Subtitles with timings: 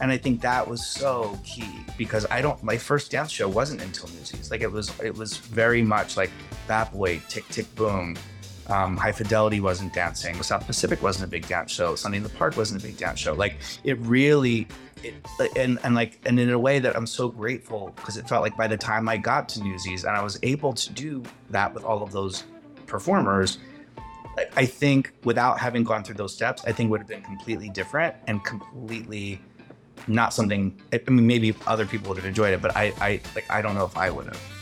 [0.00, 3.82] And I think that was so key because I don't my first dance show wasn't
[3.82, 4.50] until Newsies.
[4.50, 6.30] Like it was it was very much like
[6.66, 8.16] Bat Boy, Tick Tick Boom.
[8.68, 10.42] Um, High Fidelity wasn't dancing.
[10.42, 11.94] South Pacific wasn't a big dance show.
[11.94, 13.32] Sunday in the Park wasn't a big dance show.
[13.32, 14.68] Like it really,
[15.02, 15.14] it,
[15.56, 18.56] and and like and in a way that I'm so grateful because it felt like
[18.58, 21.82] by the time I got to Newsies and I was able to do that with
[21.82, 22.44] all of those
[22.86, 23.56] performers,
[24.56, 28.14] I think without having gone through those steps, I think would have been completely different
[28.26, 29.40] and completely
[30.06, 30.78] not something.
[30.92, 33.74] I mean, maybe other people would have enjoyed it, but I, I like I don't
[33.74, 34.58] know if I would have.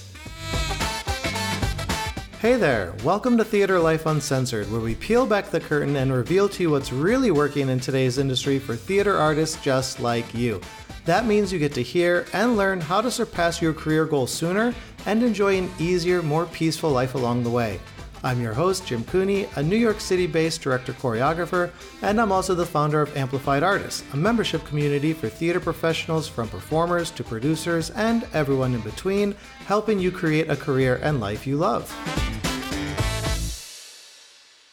[2.40, 6.48] Hey there, welcome to Theater Life Uncensored, where we peel back the curtain and reveal
[6.50, 10.60] to you what's really working in today's industry for theater artists just like you.
[11.06, 14.74] That means you get to hear and learn how to surpass your career goals sooner
[15.06, 17.80] and enjoy an easier, more peaceful life along the way.
[18.26, 21.70] I'm your host, Jim Cooney, a New York City based director choreographer,
[22.02, 26.48] and I'm also the founder of Amplified Artists, a membership community for theater professionals from
[26.48, 31.56] performers to producers and everyone in between, helping you create a career and life you
[31.56, 31.88] love.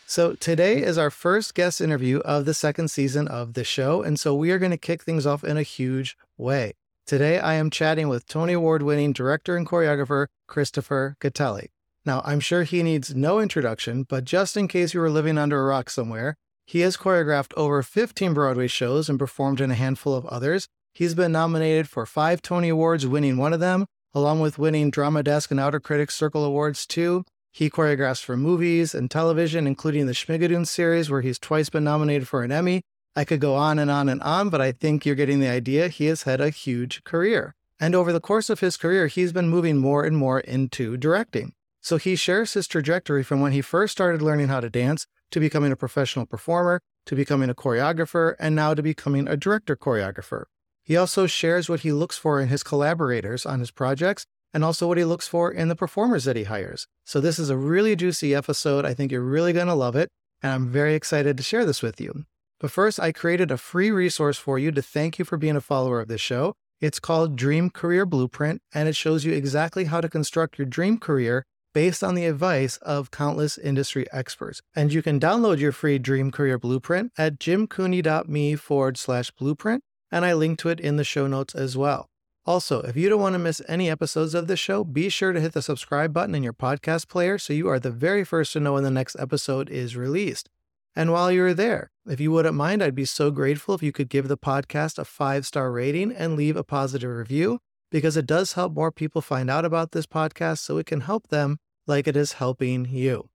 [0.08, 4.20] So, today is our first guest interview of the second season of the show, and
[4.20, 6.74] so we are going to kick things off in a huge way.
[7.06, 11.68] Today, I am chatting with Tony Award winning director and choreographer Christopher Gattelli.
[12.06, 15.62] Now, I'm sure he needs no introduction, but just in case you were living under
[15.62, 20.14] a rock somewhere, he has choreographed over 15 Broadway shows and performed in a handful
[20.14, 20.68] of others.
[20.94, 25.24] He's been nominated for five Tony Awards, winning one of them, along with winning Drama
[25.24, 27.24] Desk and Outer Critics Circle Awards too.
[27.52, 32.28] He choreographs for movies and television, including the Schmigadoon series, where he's twice been nominated
[32.28, 32.82] for an Emmy.
[33.16, 35.88] I could go on and on and on, but I think you're getting the idea.
[35.88, 37.56] He has had a huge career.
[37.80, 41.54] And over the course of his career, he's been moving more and more into directing.
[41.84, 45.42] So he shares his trajectory from when he first started learning how to dance to
[45.42, 50.46] becoming a professional performer, to becoming a choreographer, and now to becoming a director choreographer.
[50.86, 54.88] He also shares what he looks for in his collaborators on his projects and also
[54.88, 56.88] what he looks for in the performers that he hires.
[57.06, 58.86] So this is a really juicy episode.
[58.86, 60.10] I think you're really going to love it,
[60.42, 62.24] and I'm very excited to share this with you.
[62.62, 65.62] But first, I created a free resource for you to thank you for being a
[65.62, 66.54] follower of this show.
[66.80, 70.98] It's called Dream Career Blueprint, and it shows you exactly how to construct your dream
[70.98, 71.44] career
[71.74, 74.62] based on the advice of countless industry experts.
[74.76, 80.24] And you can download your free Dream Career Blueprint at jimcooney.me forward slash blueprint, and
[80.24, 82.10] I link to it in the show notes as well.
[82.46, 85.40] Also, if you don't want to miss any episodes of the show, be sure to
[85.40, 88.60] hit the subscribe button in your podcast player so you are the very first to
[88.60, 90.50] know when the next episode is released.
[90.96, 94.10] And while you're there, if you wouldn't mind, I'd be so grateful if you could
[94.10, 97.60] give the podcast a five star rating and leave a positive review
[97.90, 101.28] because it does help more people find out about this podcast so it can help
[101.30, 103.30] them like it is helping you.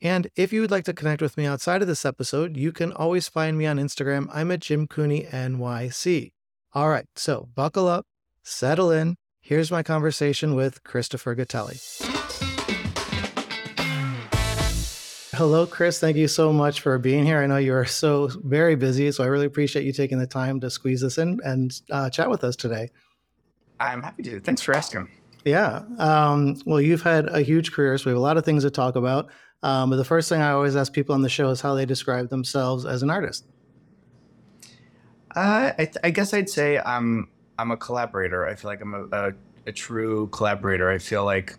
[0.00, 2.92] And if you would like to connect with me outside of this episode, you can
[2.92, 4.28] always find me on Instagram.
[4.32, 6.32] I'm at Jim Cooney NYC.
[6.74, 8.06] All right, so buckle up,
[8.42, 9.16] settle in.
[9.40, 11.80] Here's my conversation with Christopher Gattelli.
[15.34, 15.98] Hello, Chris.
[15.98, 17.38] Thank you so much for being here.
[17.38, 20.60] I know you are so very busy, so I really appreciate you taking the time
[20.60, 22.90] to squeeze this in and uh, chat with us today.
[23.80, 24.40] I'm happy to.
[24.40, 25.08] Thanks for asking.
[25.44, 25.82] Yeah.
[25.98, 28.70] Um, well, you've had a huge career, so we have a lot of things to
[28.70, 29.28] talk about.
[29.62, 31.86] Um, but the first thing I always ask people on the show is how they
[31.86, 33.44] describe themselves as an artist.
[35.34, 38.46] Uh, I, th- I, guess I'd say I'm I'm a collaborator.
[38.46, 39.32] I feel like I'm a, a,
[39.68, 40.90] a true collaborator.
[40.90, 41.56] I feel like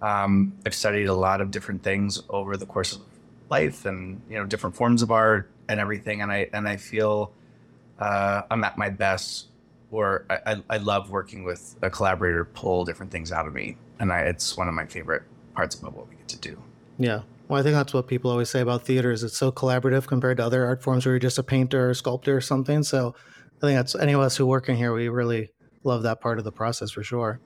[0.00, 3.02] um, I've studied a lot of different things over the course of
[3.48, 6.20] life, and you know, different forms of art and everything.
[6.22, 7.32] And I and I feel
[8.00, 9.48] uh, I'm at my best
[9.92, 13.76] or I, I love working with a collaborator pull different things out of me.
[14.00, 15.22] And I, it's one of my favorite
[15.54, 16.60] parts about what we get to do.
[16.98, 17.22] Yeah.
[17.48, 20.38] Well i think that's what people always say about theater is it's so collaborative compared
[20.38, 22.82] to other art forms where you're just a painter or sculptor or something.
[22.82, 23.14] So
[23.58, 25.50] i think that's any of us who work in here we really
[25.84, 27.40] love that part of the process for sure.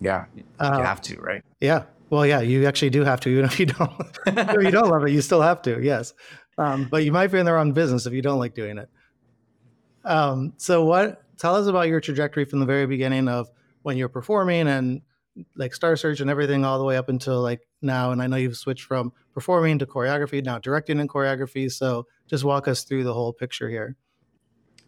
[0.00, 0.24] Yeah.
[0.58, 1.42] Uh, you have to right?
[1.60, 1.84] yeah.
[2.10, 3.92] Well yeah you actually do have to even if you don't.
[4.26, 6.12] If you don't love it you still have to yes.
[6.58, 8.88] Um, but you might be in the wrong business if you don't like doing it.
[10.04, 13.50] Um, so what tell us about your trajectory from the very beginning of
[13.82, 15.02] when you're performing and
[15.56, 18.12] like Star Search and everything all the way up until like now.
[18.12, 21.70] And I know you've switched from performing to choreography, now directing and choreography.
[21.70, 23.96] So just walk us through the whole picture here.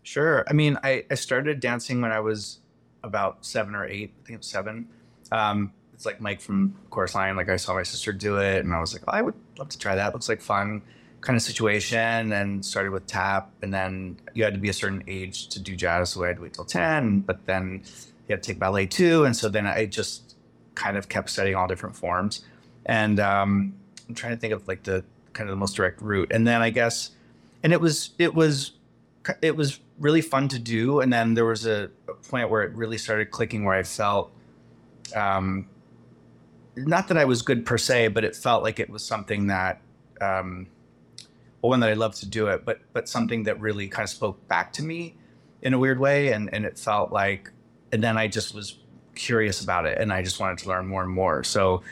[0.02, 0.44] Sure.
[0.48, 2.60] I mean, I, I started dancing when I was
[3.02, 4.14] about seven or eight.
[4.22, 4.88] I think it was seven.
[5.32, 7.36] Um, it's like Mike from Chorus Line.
[7.36, 9.70] Like I saw my sister do it, and I was like, oh, I would love
[9.70, 10.12] to try that.
[10.12, 10.82] Looks like fun
[11.26, 15.02] kind of situation and started with tap and then you had to be a certain
[15.08, 17.82] age to do jazz so i had to wait till 10 but then
[18.28, 20.36] you had to take ballet too and so then i just
[20.74, 22.44] kind of kept studying all different forms
[22.86, 23.74] and um,
[24.08, 26.62] i'm trying to think of like the kind of the most direct route and then
[26.62, 27.10] i guess
[27.62, 28.72] and it was it was
[29.42, 31.00] it was really fun to do.
[31.00, 34.32] And then there was a, a point where it really started clicking where I felt,
[35.14, 35.68] um,
[36.76, 39.80] not that I was good per se, but it felt like it was something that,
[40.20, 40.66] um,
[41.66, 44.46] one that I love to do it, but but something that really kind of spoke
[44.48, 45.16] back to me
[45.62, 47.50] in a weird way, and and it felt like,
[47.92, 48.78] and then I just was
[49.14, 51.42] curious about it, and I just wanted to learn more and more.
[51.44, 51.82] So,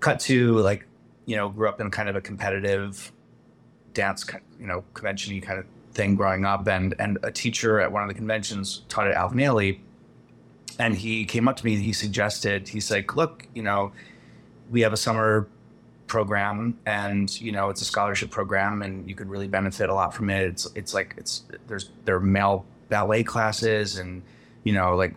[0.00, 0.86] cut to like,
[1.26, 3.12] you know, grew up in kind of a competitive
[3.94, 4.26] dance,
[4.60, 8.08] you know, convention kind of thing growing up, and and a teacher at one of
[8.08, 9.80] the conventions taught at Alvin Ailey,
[10.78, 11.76] and he came up to me.
[11.76, 13.92] He suggested he's like, look, you know,
[14.70, 15.48] we have a summer
[16.06, 20.14] program, and you know, it's a scholarship program, and you could really benefit a lot
[20.14, 20.44] from it.
[20.44, 24.22] It's it's like it's there's there are male ballet classes, and
[24.64, 25.14] you know, like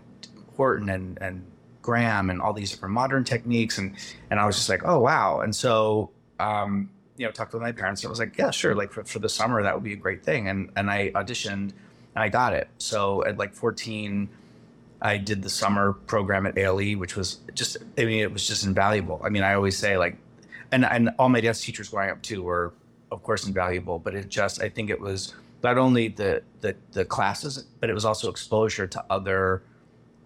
[0.57, 1.45] Horton and and
[1.81, 3.95] Graham and all these different modern techniques, and
[4.29, 6.11] and I was just like, oh wow, and so.
[6.39, 8.01] Um, you know, talked with my parents.
[8.01, 8.73] And it was like, yeah, sure.
[8.73, 10.47] Like for, for the summer, that would be a great thing.
[10.47, 11.73] And and I auditioned,
[12.15, 12.69] and I got it.
[12.77, 14.29] So at like 14,
[15.01, 18.65] I did the summer program at Ailey, which was just, I mean, it was just
[18.65, 19.21] invaluable.
[19.23, 20.17] I mean, I always say like,
[20.71, 22.73] and and all my dance teachers growing up too were,
[23.11, 23.99] of course, invaluable.
[23.99, 25.33] But it just, I think it was
[25.63, 29.63] not only the the the classes, but it was also exposure to other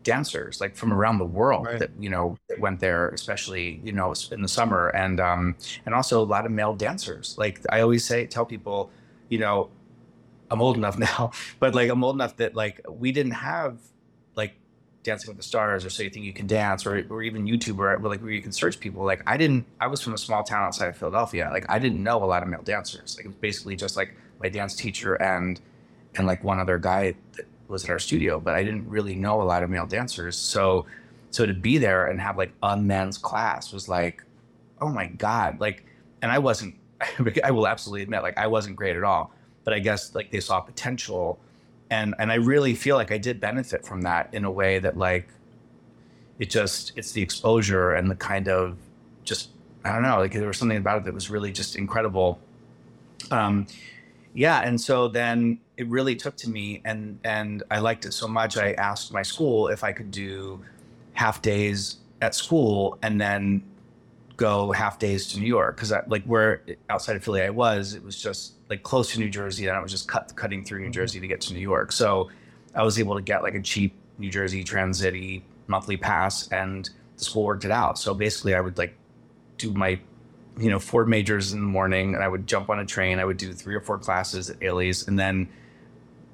[0.04, 1.80] dancers like from around the world right.
[1.80, 5.56] that you know that went there especially you know in the summer and um
[5.86, 8.92] and also a lot of male dancers like i always say tell people
[9.30, 9.70] you know
[10.52, 13.78] i'm old enough now but like i'm old enough that like we didn't have
[15.04, 17.78] dancing with the stars or so you think you can dance or, or even youtube
[17.78, 20.44] or like where you can search people like i didn't i was from a small
[20.44, 23.30] town outside of philadelphia like i didn't know a lot of male dancers like it
[23.30, 25.62] was basically just like my dance teacher and
[26.16, 29.42] and like one other guy that was at our studio, but I didn't really know
[29.42, 30.38] a lot of male dancers.
[30.38, 30.86] So
[31.32, 34.24] so to be there and have like a men's class was like,
[34.82, 35.60] oh my God.
[35.60, 35.86] Like
[36.22, 36.76] and I wasn't
[37.44, 39.34] I will absolutely admit, like I wasn't great at all.
[39.64, 41.40] But I guess like they saw potential
[41.94, 44.98] and and I really feel like I did benefit from that in a way that
[44.98, 45.28] like
[46.40, 48.78] it just it's the exposure and the kind of
[49.24, 49.50] just
[49.86, 52.40] I don't know, like there was something about it that was really just incredible.
[53.32, 53.68] Um
[54.34, 58.28] yeah, and so then it really took to me and and I liked it so
[58.28, 60.60] much I asked my school if I could do
[61.14, 63.62] half days at school and then
[64.44, 68.04] go half days to New York because like where outside of Philly I was it
[68.04, 70.86] was just like close to New Jersey and I was just cut, cutting through New
[70.86, 70.92] mm-hmm.
[70.92, 72.30] Jersey to get to New York so
[72.76, 75.16] I was able to get like a cheap New Jersey Transit
[75.68, 78.96] monthly pass and the school worked it out so basically I would like
[79.58, 79.98] do my
[80.58, 83.26] you know four majors in the morning and I would jump on a train I
[83.26, 85.48] would do three or four classes at Ailey's and then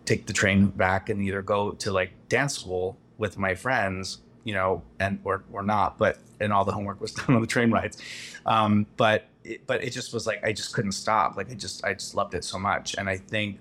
[0.06, 4.56] take the train back and either go to like dance school with my friends, you
[4.56, 6.00] know, and or or not.
[6.00, 8.02] But and all the homework was done on the train rides.
[8.48, 11.38] Um, but it, but it just was like I just couldn't stop.
[11.38, 12.96] Like I just I just loved it so much.
[12.98, 13.60] And I think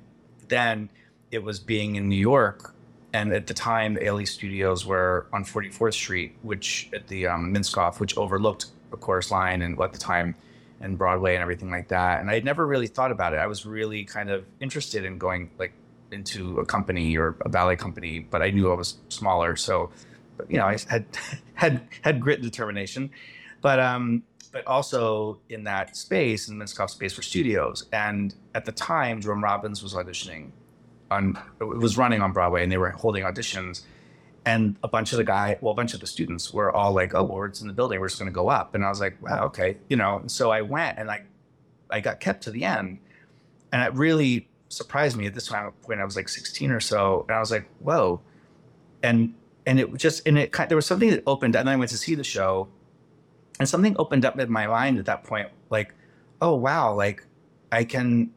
[0.49, 0.89] then
[1.31, 2.75] it was being in New York.
[3.13, 8.01] And at the time, Ailey Studios were on 44th Street, which at the um, Minskoff,
[8.01, 10.35] which overlooked the Chorus Line and at the time
[10.81, 12.21] and Broadway and everything like that.
[12.21, 13.39] And I would never really thought about it.
[13.39, 15.73] I was really kind of interested in going like
[16.13, 19.57] into a company or a ballet company, but I knew I was smaller.
[19.57, 19.91] So,
[20.49, 21.07] you know, I had
[21.55, 23.11] had had grit and determination,
[23.61, 27.87] but um, but also in that space, in the Minskoff space for studios.
[27.93, 30.51] And at the time, Jerome Robbins was auditioning
[31.11, 33.83] on, it was running on Broadway, and they were holding auditions.
[34.45, 37.15] And a bunch of the guy, well, a bunch of the students were all like,
[37.15, 38.01] "Oh, well, it's in the building.
[38.01, 40.19] We're just going to go up." And I was like, "Wow, okay," you know.
[40.19, 41.23] And so I went, and I,
[41.91, 42.99] I got kept to the end,
[43.73, 47.27] and it really surprised me at this time when I was like 16 or so,
[47.29, 48.21] and I was like, "Whoa!"
[49.03, 49.35] And
[49.69, 51.91] and it just and it kind there was something that opened, and then I went
[51.91, 52.69] to see the show,
[53.61, 55.95] and something opened up in my mind at that point, like,
[56.41, 57.25] "Oh wow!" Like
[57.71, 58.31] I can,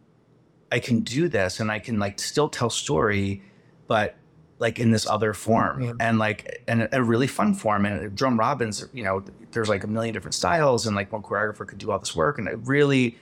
[0.71, 3.41] I can do this, and I can like still tell story,
[3.87, 4.15] but
[4.59, 5.93] like in this other form yeah.
[5.99, 9.23] and like and a really fun form and Jerome Robbins you know
[9.53, 12.37] there's like a million different styles and like one choreographer could do all this work
[12.37, 13.17] and it really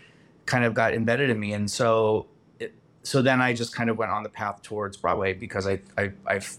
[0.46, 2.28] kind of got embedded in me and so
[3.04, 6.12] so then I just kind of went on the path towards Broadway because I, I,
[6.28, 6.58] I've,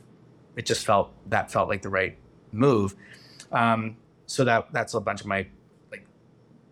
[0.60, 2.18] it just felt that felt like the right
[2.52, 2.94] move.
[3.50, 5.46] Um, so that that's a bunch of my
[5.90, 6.04] like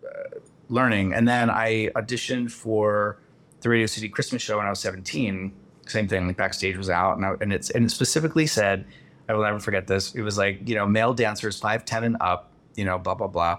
[0.05, 0.37] uh,
[0.69, 3.17] learning, and then I auditioned for
[3.61, 5.51] the Radio City Christmas show when I was 17.
[5.87, 8.85] Same thing, like backstage was out, and I, and it's and it specifically said,
[9.27, 10.13] I will never forget this.
[10.13, 13.25] It was like you know male dancers five ten and up, you know blah blah
[13.25, 13.57] blah,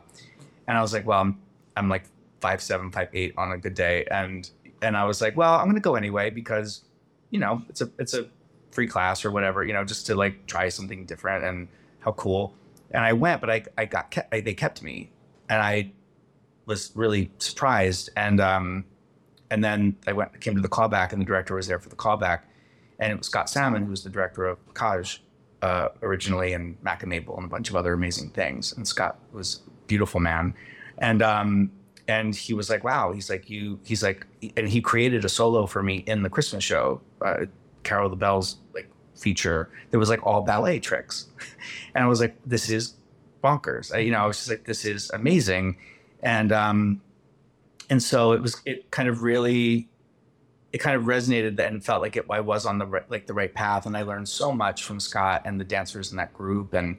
[0.68, 1.40] and I was like, well, I'm,
[1.76, 2.04] I'm like
[2.40, 4.48] five seven five eight on a good day, and
[4.80, 6.84] and I was like, well, I'm gonna go anyway because,
[7.30, 8.28] you know, it's a it's a
[8.70, 11.68] free class or whatever, you know, just to like try something different and
[12.00, 12.54] how cool.
[12.92, 15.10] And I went, but I I got kept, I, they kept me,
[15.48, 15.92] and I
[16.66, 18.10] was really surprised.
[18.16, 18.84] And um,
[19.50, 21.96] and then I went came to the callback, and the director was there for the
[21.96, 22.42] callback,
[22.98, 25.18] and it was Scott Salmon who was the director of Kaj
[25.62, 28.72] uh, originally, and Mack and Mabel, and a bunch of other amazing things.
[28.72, 30.54] And Scott was a beautiful man,
[30.98, 31.70] and um,
[32.08, 35.66] and he was like, "Wow," he's like, "You," he's like, and he created a solo
[35.66, 37.46] for me in the Christmas show, uh,
[37.82, 41.28] Carol the Bells, like feature that was like all ballet tricks,
[41.94, 42.94] and I was like, "This is
[43.42, 45.76] bonkers," I, you know, I was just like, "This is amazing,"
[46.22, 47.00] and um,
[47.88, 49.88] and so it was, it kind of really
[50.72, 53.34] it kind of resonated and felt like it, I was on the right, like the
[53.34, 53.86] right path.
[53.86, 56.96] And I learned so much from Scott and the dancers in that group, and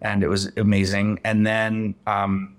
[0.00, 1.20] and it was amazing.
[1.24, 2.56] And then um,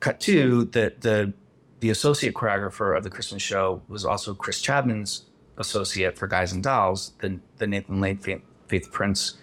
[0.00, 1.32] cut to the the
[1.80, 5.24] the associate choreographer of the Christmas show was also Chris Chadman's
[5.60, 9.34] associate for Guys and Dolls, the the Nathan Lane Faith, Faith Prince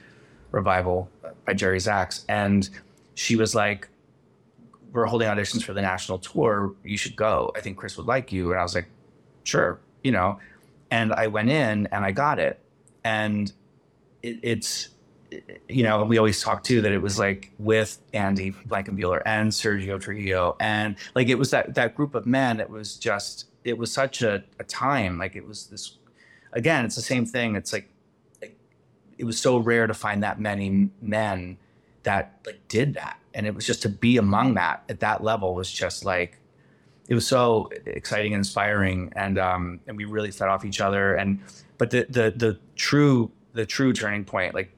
[0.52, 1.10] revival
[1.46, 2.70] by Jerry Zaks, and
[3.16, 3.88] she was like.
[4.94, 6.74] We're holding auditions for the national tour.
[6.84, 7.52] You should go.
[7.56, 8.52] I think Chris would like you.
[8.52, 8.88] And I was like,
[9.44, 10.40] sure you know,
[10.90, 12.60] and I went in and I got it.
[13.04, 13.52] And
[14.24, 14.90] it, it's,
[15.68, 20.00] you know, we always talk too that it was like with Andy Blankenbuehler and Sergio
[20.00, 20.56] Trujillo.
[20.62, 24.22] And like it was that, that group of men, it was just, it was such
[24.22, 25.18] a, a time.
[25.18, 25.97] Like it was this,
[26.54, 27.56] again, it's the same thing.
[27.56, 27.90] It's like,
[29.18, 31.58] it was so rare to find that many men
[32.04, 33.20] that like did that.
[33.34, 36.40] And it was just to be among that at that level was just like,
[37.08, 41.16] it was so exciting and inspiring and um, and we really fed off each other
[41.16, 41.40] and
[41.78, 44.72] but the the the true the true turning point like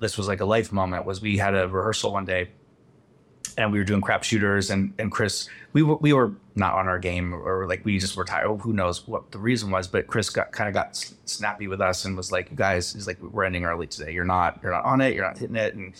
[0.00, 2.48] this was like a life moment was we had a rehearsal one day
[3.56, 6.88] and we were doing crap shooters and and Chris we were we were not on
[6.88, 10.06] our game or, like we just were tired who knows what the reason was but
[10.06, 13.20] Chris got kind of got snappy with us and was like you guys he's like
[13.22, 15.94] we're ending early today you're not you're not on it you're not hitting it and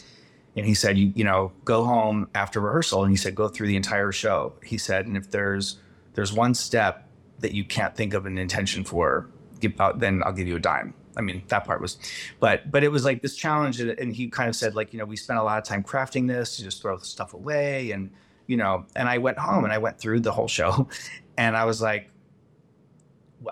[0.56, 3.02] and he said, you, you know, go home after rehearsal.
[3.02, 4.52] And he said, go through the entire show.
[4.64, 5.78] He said, and if there's
[6.14, 9.28] there's one step that you can't think of an intention for,
[9.60, 10.92] give out, then I'll give you a dime.
[11.16, 11.98] I mean, that part was,
[12.38, 15.04] but but it was like this challenge, and he kind of said like, you know,
[15.04, 18.10] we spent a lot of time crafting this to just throw stuff away, and
[18.46, 20.88] you know, and I went home and I went through the whole show,
[21.38, 22.10] and I was like,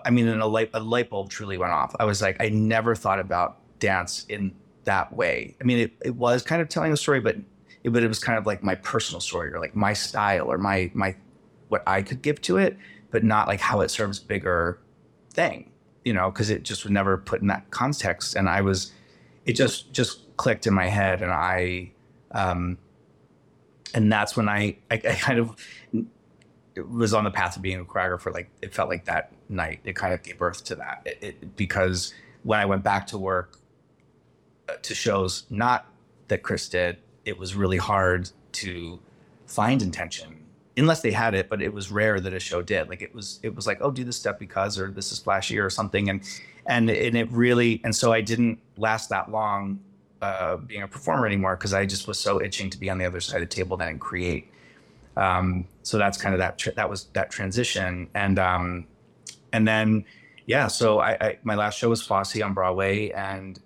[0.04, 1.94] I mean, and a light a light bulb truly went off.
[1.98, 5.56] I was like, I never thought about dance in that way.
[5.60, 7.36] I mean, it, it was kind of telling a story, but
[7.84, 10.58] it, but it was kind of like my personal story or like my style or
[10.58, 11.14] my my
[11.68, 12.76] what I could give to it,
[13.10, 14.80] but not like how it serves bigger
[15.32, 15.70] thing,
[16.08, 18.34] you know, because it just was never put in that context.
[18.34, 18.92] And I was,
[19.44, 21.92] it just just clicked in my head, and I,
[22.32, 22.78] um,
[23.92, 25.54] and that's when I I, I kind of
[26.88, 28.32] was on the path of being a choreographer.
[28.32, 31.02] Like it felt like that night, it kind of gave birth to that.
[31.04, 33.58] It, it, because when I went back to work
[34.80, 35.92] to shows not
[36.28, 36.96] that Chris did,
[37.26, 38.98] it was really hard to
[39.46, 40.37] find intention
[40.78, 42.88] unless they had it, but it was rare that a show did.
[42.88, 45.58] Like it was, it was like, oh, do this step because, or this is flashy
[45.58, 46.22] or something, and
[46.66, 49.80] and and it really, and so I didn't last that long
[50.22, 53.04] uh, being a performer anymore because I just was so itching to be on the
[53.04, 54.50] other side of the table then and create.
[55.16, 58.86] Um, so that's kind of that that was that transition, and um,
[59.52, 60.04] and then
[60.46, 63.58] yeah, so I, I my last show was Fosse on Broadway, and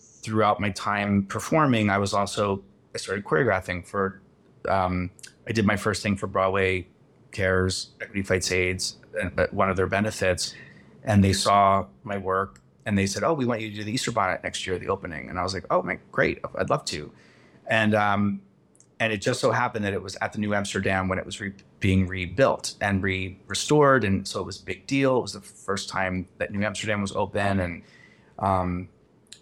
[0.00, 2.62] throughout my time performing, I was also
[2.94, 4.20] I started choreographing for.
[4.68, 5.10] Um,
[5.48, 6.86] I did my first thing for Broadway
[7.32, 10.54] Cares Equity Fights AIDS, uh, one of their benefits,
[11.04, 13.92] and they saw my work and they said, "Oh, we want you to do the
[13.92, 16.40] Easter Bonnet next year, the opening." And I was like, "Oh, my, great!
[16.58, 17.12] I'd love to."
[17.66, 18.42] And um,
[19.00, 21.40] and it just so happened that it was at the New Amsterdam when it was
[21.40, 25.18] re- being rebuilt and re restored, and so it was a big deal.
[25.18, 27.82] It was the first time that New Amsterdam was open, and
[28.38, 28.88] um,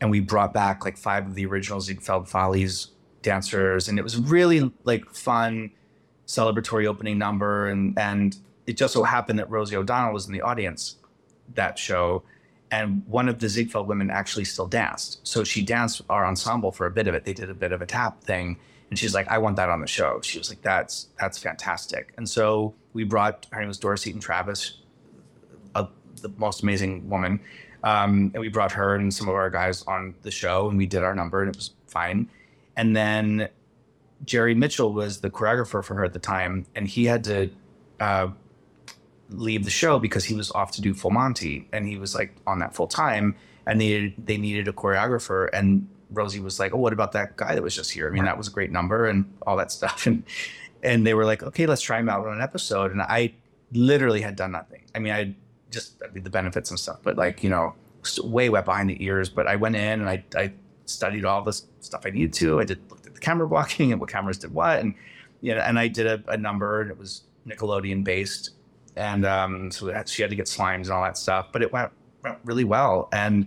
[0.01, 2.89] and we brought back like five of the original Ziegfeld Follies
[3.23, 5.71] dancers, and it was really like fun
[6.27, 10.43] celebratory opening number, and and it just so happened that Rosie O'Donnell was in the
[10.43, 10.97] audience
[11.55, 12.23] that show,
[12.71, 16.87] and one of the Ziegfeld women actually still danced, so she danced our ensemble for
[16.87, 17.25] a bit of it.
[17.25, 18.59] They did a bit of a tap thing,
[18.91, 22.13] and she's like, "I want that on the show." She was like, "That's that's fantastic,"
[22.17, 24.79] and so we brought her name was Doris Eaton Travis,
[25.75, 25.87] a,
[26.23, 27.41] the most amazing woman
[27.87, 30.87] um, and we brought her and some of our guys on the show and we
[30.87, 32.29] did our number and it was fine.
[32.77, 33.49] And then
[34.25, 37.51] Jerry Mitchell was the choreographer for her at the time and he had to
[38.01, 38.29] uh,
[39.31, 42.35] leave the show because he was off to do Full Monty and he was like
[42.47, 46.79] on that full time and they they needed a choreographer and Rosie was like, "Oh,
[46.79, 48.07] what about that guy that was just here?
[48.09, 50.23] I mean, that was a great number and all that stuff." And
[50.83, 53.35] and they were like, "Okay, let's try him out on an episode." And I
[53.73, 54.83] literally had done nothing.
[54.95, 55.35] I mean, I
[55.71, 57.75] just I mean, the benefits and stuff, but like you know,
[58.23, 59.29] way wet behind the ears.
[59.29, 60.53] But I went in and I, I
[60.85, 62.61] studied all the stuff I needed to.
[62.61, 64.95] I did looked camera blocking and what cameras did what, and
[65.41, 68.45] you know, and I did a, a number and it was Nickelodeon based,
[68.97, 71.45] and um, so that, she had to get slimes and all that stuff.
[71.53, 71.91] But it went
[72.25, 73.47] went really well, and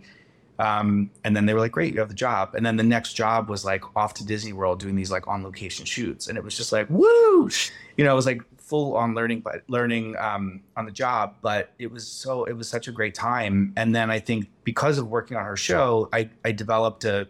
[0.60, 2.54] Um, and then they were like, great, you have the job.
[2.54, 5.42] And then the next job was like off to Disney World doing these like on
[5.42, 6.28] location shoots.
[6.28, 7.50] And it was just like, woo,
[7.96, 11.36] you know, it was like full on learning, but learning um, on the job.
[11.42, 13.72] But it was so, it was such a great time.
[13.78, 17.26] And then I think because of working on her show, I, I developed a,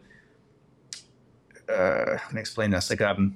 [1.69, 2.89] uh, can I explain this?
[2.89, 3.35] Like, um,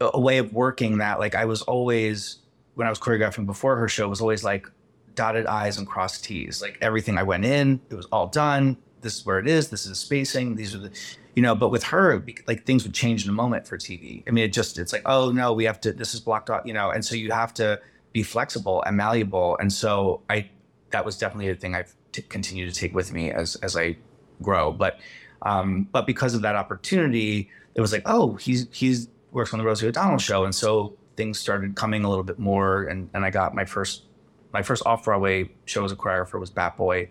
[0.00, 2.38] a way of working that like I was always
[2.74, 4.66] when I was choreographing before her show was always like
[5.14, 6.62] dotted I's and crossed T's.
[6.62, 8.78] Like everything I went in, it was all done.
[9.02, 9.68] This is where it is.
[9.68, 10.56] This is the spacing.
[10.56, 10.90] These are the,
[11.34, 11.54] you know.
[11.54, 14.22] But with her, like things would change in a moment for TV.
[14.26, 15.92] I mean, it just it's like, oh no, we have to.
[15.92, 16.90] This is blocked off, you know.
[16.90, 17.80] And so you have to
[18.12, 19.56] be flexible and malleable.
[19.58, 20.50] And so I,
[20.90, 23.96] that was definitely a thing I've t- continued to take with me as as I
[24.42, 24.72] grow.
[24.72, 24.98] But,
[25.42, 29.64] um, but because of that opportunity, it was like, oh, he's he's works on the
[29.64, 32.84] Rosie O'Donnell show, and so things started coming a little bit more.
[32.84, 34.04] And and I got my first
[34.52, 37.08] my first off Broadway show as a choreographer was Bat Boy,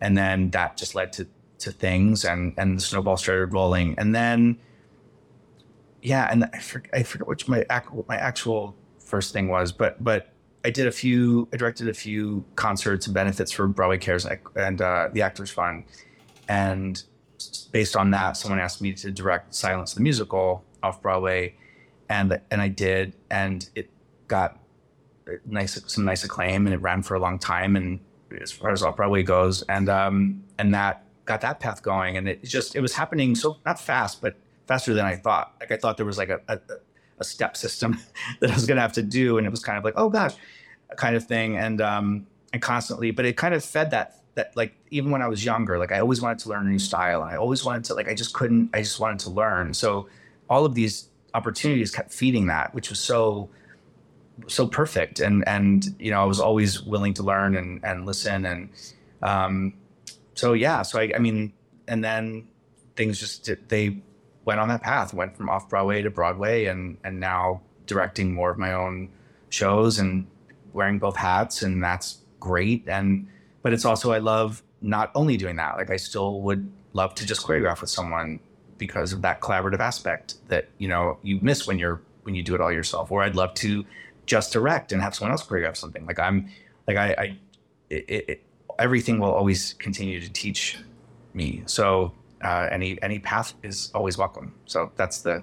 [0.00, 1.26] and then that just led to
[1.60, 4.58] to things, and and the snowball started rolling, and then
[6.02, 10.02] yeah, and I forget, I forget which my what my actual first thing was, but
[10.04, 10.28] but
[10.64, 14.80] I did a few, I directed a few concerts and benefits for Broadway Cares and
[14.80, 15.84] uh, the Actors Fund,
[16.48, 17.02] and
[17.72, 21.54] based on that, someone asked me to direct Silence the musical off Broadway,
[22.08, 23.90] and and I did, and it
[24.28, 24.58] got
[25.46, 28.00] nice some nice acclaim, and it ran for a long time, and
[28.40, 32.28] as far as off Broadway goes, and um and that got that path going, and
[32.28, 34.36] it just it was happening so not fast, but
[34.66, 35.54] faster than I thought.
[35.60, 36.58] Like I thought there was like a, a,
[37.18, 37.98] a step system
[38.40, 40.08] that I was going to have to do, and it was kind of like oh
[40.08, 40.34] gosh,
[40.96, 44.74] kind of thing, and um and constantly, but it kind of fed that that like
[44.90, 47.36] even when I was younger, like I always wanted to learn a new style, I
[47.36, 49.74] always wanted to like I just couldn't, I just wanted to learn.
[49.74, 50.08] So
[50.48, 53.48] all of these opportunities kept feeding that, which was so
[54.46, 55.20] so perfect.
[55.20, 58.44] And and you know, I was always willing to learn and and listen.
[58.44, 58.68] And
[59.22, 59.74] um,
[60.34, 61.52] so yeah, so I, I mean,
[61.88, 62.48] and then
[62.96, 64.02] things just they
[64.44, 68.50] went on that path, went from off Broadway to Broadway, and and now directing more
[68.50, 69.10] of my own
[69.50, 70.26] shows and
[70.72, 72.88] wearing both hats, and that's great.
[72.88, 73.28] And
[73.64, 77.26] but it's also I love not only doing that, like I still would love to
[77.26, 78.38] just choreograph with someone
[78.76, 82.54] because of that collaborative aspect that you know you miss when you're when you do
[82.54, 83.10] it all yourself.
[83.10, 83.84] Or I'd love to
[84.26, 86.04] just direct and have someone else choreograph something.
[86.04, 86.50] Like I'm
[86.86, 87.38] like I, I
[87.88, 88.42] it, it,
[88.78, 90.78] everything will always continue to teach
[91.32, 91.62] me.
[91.64, 92.12] So
[92.44, 94.54] uh, any any path is always welcome.
[94.66, 95.42] So that's the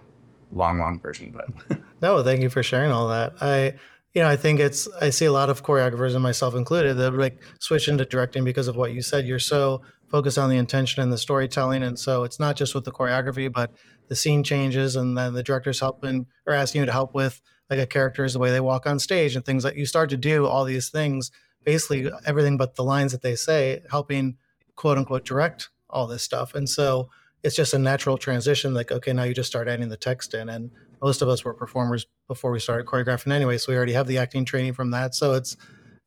[0.51, 1.31] long long version.
[1.35, 3.33] But no, thank you for sharing all that.
[3.41, 3.73] I
[4.13, 7.13] you know I think it's I see a lot of choreographers and myself included that
[7.13, 9.25] like switch into directing because of what you said.
[9.25, 11.81] You're so focused on the intention and the storytelling.
[11.83, 13.71] And so it's not just with the choreography, but
[14.09, 17.79] the scene changes and then the director's helping or asking you to help with like
[17.79, 20.45] a character's the way they walk on stage and things that you start to do
[20.45, 21.31] all these things,
[21.63, 24.35] basically everything but the lines that they say, helping
[24.75, 26.53] quote unquote direct all this stuff.
[26.53, 27.09] And so
[27.43, 28.73] it's just a natural transition.
[28.73, 30.49] Like, okay, now you just start adding the text in.
[30.49, 33.57] And most of us were performers before we started choreographing anyway.
[33.57, 35.15] So we already have the acting training from that.
[35.15, 35.57] So it's,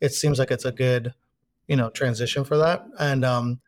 [0.01, 1.15] it seems like it's a good,
[1.67, 2.87] you know, transition for that.
[2.99, 3.61] And um,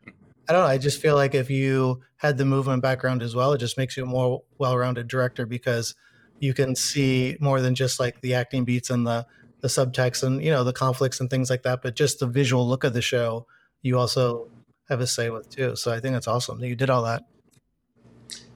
[0.47, 0.67] I don't know.
[0.67, 3.97] I just feel like if you had the movement background as well, it just makes
[3.97, 5.93] you a more well-rounded director because
[6.39, 9.25] you can see more than just like the acting beats and the
[9.61, 12.67] the subtext and you know the conflicts and things like that, but just the visual
[12.67, 13.47] look of the show,
[13.81, 14.49] you also
[14.87, 15.75] have a say with too.
[15.75, 17.23] So I think that's awesome that you did all that.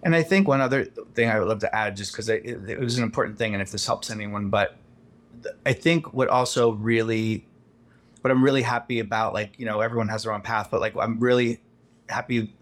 [0.03, 2.79] And I think one other thing I would love to add, just because it, it
[2.79, 4.77] was an important thing, and if this helps anyone, but
[5.65, 7.45] I think what also really,
[8.21, 10.95] what I'm really happy about, like you know, everyone has their own path, but like
[10.95, 11.61] I'm really
[12.09, 12.53] happy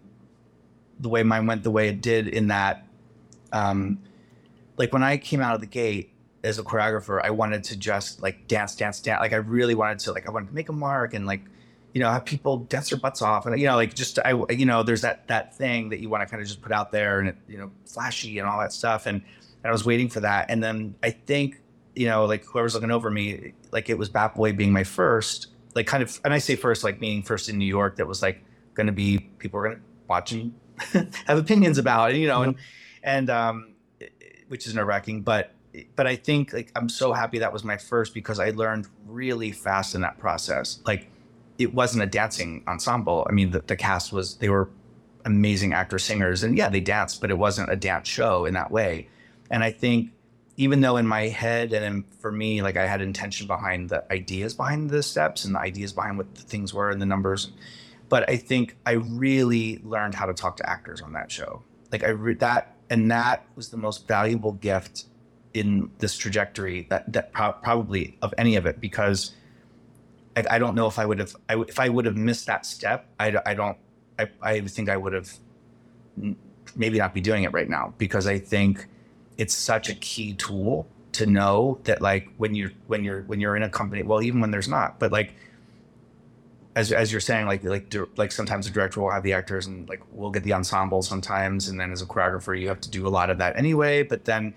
[0.98, 2.86] the way mine went the way it did in that
[3.52, 3.98] um
[4.76, 8.22] like when I came out of the gate as a choreographer, I wanted to just
[8.22, 9.20] like dance, dance, dance.
[9.20, 11.42] Like I really wanted to like I wanted to make a mark and like
[11.92, 14.66] you know have people dance their butts off and you know like just I you
[14.66, 17.18] know there's that that thing that you want to kind of just put out there
[17.20, 19.22] and it you know flashy and all that stuff and
[19.62, 21.60] and I was waiting for that and then I think
[21.94, 25.48] you know like whoever's looking over me like it was Bat Boy being my first
[25.74, 28.22] like kind of and I say first like being first in New York that was
[28.22, 30.54] like going to be people are going to watch and
[31.26, 32.50] have opinions about you know, mm-hmm.
[32.50, 32.56] and
[33.02, 33.74] and um,
[34.48, 35.22] which is nerve wracking.
[35.22, 35.54] But
[35.96, 39.52] but I think like I'm so happy that was my first because I learned really
[39.52, 40.80] fast in that process.
[40.86, 41.10] Like
[41.60, 43.26] it wasn't a dancing ensemble.
[43.28, 44.70] I mean, the, the cast was they were
[45.24, 48.70] amazing actors, singers, and yeah, they danced, but it wasn't a dance show in that
[48.70, 49.08] way.
[49.50, 50.10] And I think
[50.56, 54.04] even though in my head and in, for me, like I had intention behind the
[54.12, 57.52] ideas behind the steps and the ideas behind what the things were and the numbers
[58.10, 61.62] but I think I really learned how to talk to actors on that show.
[61.90, 65.04] Like I re- that, and that was the most valuable gift
[65.54, 69.34] in this trajectory that that pro- probably of any of it because
[70.36, 72.64] I, I, don't know if I would have I, if I would have missed that
[72.66, 73.06] step.
[73.18, 73.76] I, I don't
[74.18, 75.32] I, I think I would have
[76.76, 78.86] maybe not be doing it right now because I think
[79.38, 83.56] it's such a key tool to know that like when you're when you're when you're
[83.56, 85.34] in a company, well, even when there's not, but like
[86.76, 89.88] as as you're saying, like like like sometimes the director will have the actors and
[89.88, 93.06] like we'll get the ensemble sometimes, and then as a choreographer, you have to do
[93.06, 94.02] a lot of that anyway.
[94.02, 94.54] But then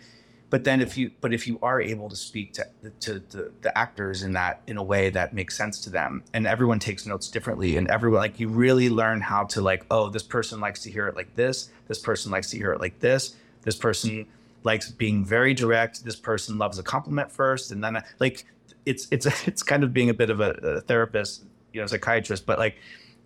[0.54, 2.64] but then if you but if you are able to speak to
[3.00, 6.46] to the, the actors in that in a way that makes sense to them and
[6.46, 10.22] everyone takes notes differently and everyone like you really learn how to like oh this
[10.22, 13.36] person likes to hear it like this this person likes to hear it like this
[13.64, 14.28] this person
[14.62, 18.46] likes being very direct this person loves a compliment first and then like
[18.86, 22.46] it's it's it's kind of being a bit of a, a therapist you know psychiatrist
[22.46, 22.76] but like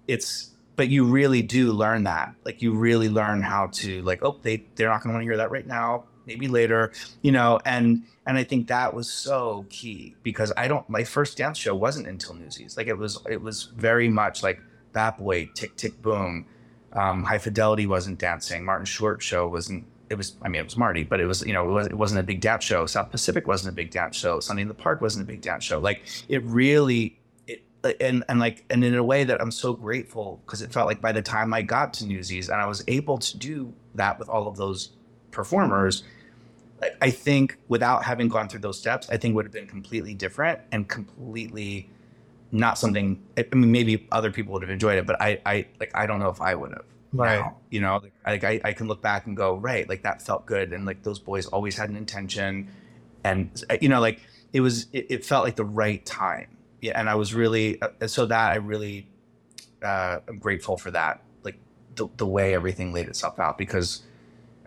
[0.08, 2.36] it's but you really do learn that.
[2.46, 5.28] Like you really learn how to like oh they they're not going to want to
[5.28, 6.92] hear that right now maybe later,
[7.24, 11.38] you know, and and I think that was so key because I don't my first
[11.38, 12.78] dance show wasn't until Newsies.
[12.78, 14.60] Like it was it was very much like
[14.94, 16.46] Bat Boy, Tick Tick Boom.
[16.94, 18.66] Um, High Fidelity wasn't dancing.
[18.66, 19.86] Martin Short show wasn't.
[20.10, 20.36] It was.
[20.42, 21.46] I mean, it was Marty, but it was.
[21.46, 22.86] You know, it, was, it wasn't a big dance show.
[22.86, 24.40] South Pacific wasn't a big dance show.
[24.40, 25.80] Sunday in the Park wasn't a big dance show.
[25.80, 27.20] Like it really.
[27.48, 27.64] It,
[28.02, 31.00] and and like and in a way that I'm so grateful because it felt like
[31.00, 34.30] by the time I got to Newsies and I was able to do that with
[34.30, 34.94] all of those
[35.32, 36.04] performers,
[37.02, 40.60] I think without having gone through those steps, I think would have been completely different
[40.72, 41.90] and completely
[42.52, 43.22] not something.
[43.38, 46.20] I mean, maybe other people would have enjoyed it, but I, I like, I don't
[46.20, 46.86] know if I would have.
[47.14, 47.40] Right.
[47.40, 50.46] Now, you know, like I, I can look back and go, right, like that felt
[50.46, 52.70] good, and like those boys always had an intention,
[53.24, 54.20] and you know, like
[54.54, 56.58] it was, it, it felt like the right time.
[56.82, 59.08] Yeah, and I was really uh, so that I really,
[59.82, 61.58] uh, I'm grateful for that, like
[61.96, 64.04] the the way everything laid itself out because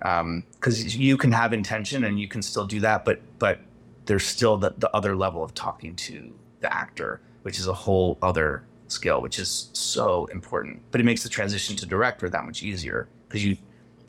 [0.00, 3.60] because um, you can have intention and you can still do that, but but
[4.06, 8.18] there's still the, the other level of talking to the actor, which is a whole
[8.22, 10.80] other skill, which is so important.
[10.90, 13.56] But it makes the transition to director that much easier because you,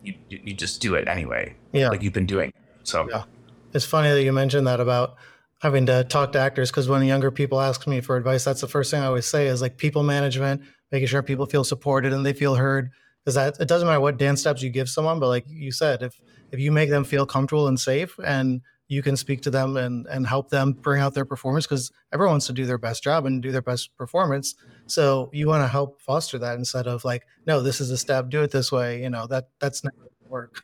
[0.03, 1.55] you you just do it anyway.
[1.73, 2.53] Yeah, like you've been doing.
[2.83, 3.23] So yeah,
[3.73, 5.17] it's funny that you mentioned that about
[5.61, 8.67] having to talk to actors because when younger people ask me for advice, that's the
[8.67, 12.25] first thing I always say is like people management, making sure people feel supported and
[12.25, 12.91] they feel heard
[13.23, 16.01] because that it doesn't matter what dance steps you give someone, but like you said,
[16.01, 16.19] if
[16.51, 20.07] if you make them feel comfortable and safe, and you can speak to them and
[20.07, 23.25] and help them bring out their performance, because everyone wants to do their best job
[23.25, 24.55] and do their best performance.
[24.87, 28.29] So you want to help foster that instead of like, no, this is a step,
[28.29, 29.01] do it this way.
[29.03, 29.93] You know that that's not
[30.27, 30.63] work.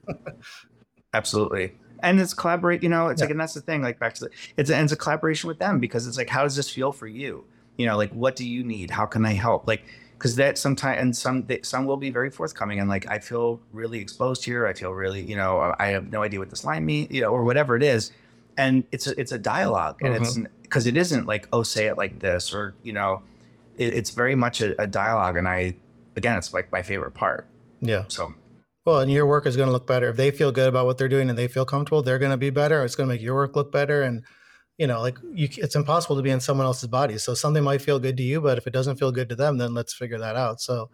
[1.14, 1.74] Absolutely.
[2.04, 3.26] And it's collaborate, you know, it's yeah.
[3.26, 5.58] like, and that's the thing, like back to the, it's, and it's a collaboration with
[5.58, 7.46] them because it's like, how does this feel for you?
[7.78, 8.92] You know, like, what do you need?
[8.92, 9.68] How can I help?
[9.68, 9.84] Like,
[10.18, 13.60] because that sometimes and some they, some will be very forthcoming and like I feel
[13.72, 14.66] really exposed here.
[14.66, 17.30] I feel really you know I have no idea what this line means you know
[17.30, 18.12] or whatever it is,
[18.58, 20.24] and it's a, it's a dialogue and mm-hmm.
[20.24, 23.22] it's because it isn't like oh say it like this or you know
[23.78, 25.76] it, it's very much a, a dialogue and I
[26.16, 27.48] again it's like my favorite part.
[27.82, 28.06] Yeah.
[28.08, 28.34] So.
[28.86, 30.98] Well, and your work is going to look better if they feel good about what
[30.98, 32.02] they're doing and they feel comfortable.
[32.02, 32.86] They're going to be better.
[32.86, 34.24] It's going to make your work look better and
[34.78, 37.18] you know, like you, it's impossible to be in someone else's body.
[37.18, 39.58] So something might feel good to you, but if it doesn't feel good to them,
[39.58, 40.62] then let's figure that out.
[40.62, 40.90] So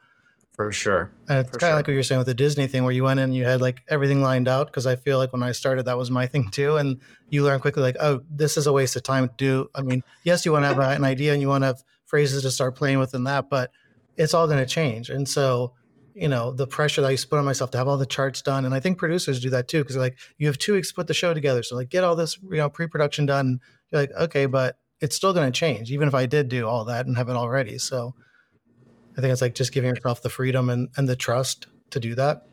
[0.54, 1.12] for sure.
[1.28, 1.76] And it's kind of sure.
[1.76, 3.60] like what you're saying with the Disney thing where you went in and you had
[3.60, 4.72] like everything lined out.
[4.72, 6.78] Cause I feel like when I started, that was my thing too.
[6.78, 9.70] And you learn quickly, like, oh, this is a waste of time to do.
[9.76, 12.44] I mean, yes, you want to have an idea and you want to have phrases
[12.44, 13.72] to start playing with in that, but
[14.16, 15.10] it's all going to change.
[15.10, 15.74] And so,
[16.14, 18.06] you know, the pressure that I used to put on myself to have all the
[18.06, 18.66] charts done.
[18.66, 19.84] And I think producers do that too.
[19.84, 21.64] Cause like you have two weeks to put the show together.
[21.64, 23.60] So like get all this, you know, pre-production done
[23.94, 26.86] you're like, okay, but it's still going to change, even if I did do all
[26.86, 27.78] that and have it already.
[27.78, 28.16] So
[29.18, 32.16] I think it's like just giving yourself the freedom and, and the trust to do
[32.16, 32.48] that.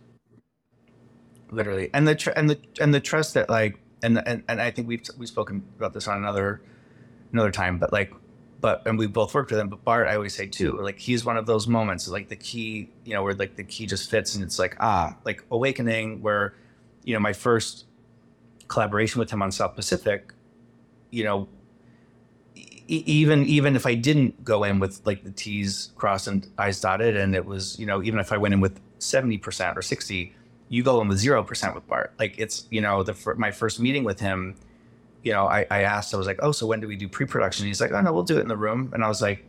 [1.51, 4.71] Literally, and the tr- and the and the trust that like and and and I
[4.71, 6.63] think we've we've spoken about this on another
[7.33, 8.13] another time, but like
[8.61, 9.69] but and we both worked with him.
[9.69, 12.91] But Bart, I always say too, like he's one of those moments, like the key,
[13.05, 16.55] you know, where like the key just fits, and it's like ah, like awakening, where
[17.05, 17.87] you know my first
[18.69, 20.33] collaboration with him on South Pacific
[21.11, 21.49] you know,
[22.57, 26.81] e- even even if I didn't go in with like the T's crossed and I's
[26.81, 29.83] dotted, and it was you know even if I went in with seventy percent or
[29.83, 30.35] sixty,
[30.69, 32.15] you go in with zero percent with Bart.
[32.19, 34.57] Like it's you know the my first meeting with him,
[35.23, 37.67] you know I, I asked I was like oh so when do we do pre-production?
[37.67, 39.45] He's like oh no we'll do it in the room, and I was like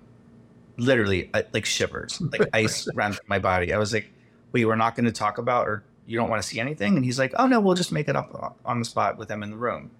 [0.77, 3.73] literally like shivers like ice ran through my body.
[3.73, 4.11] I was like
[4.51, 7.05] wait we're not going to talk about or you don't want to see anything, and
[7.05, 9.51] he's like oh no we'll just make it up on the spot with them in
[9.51, 9.91] the room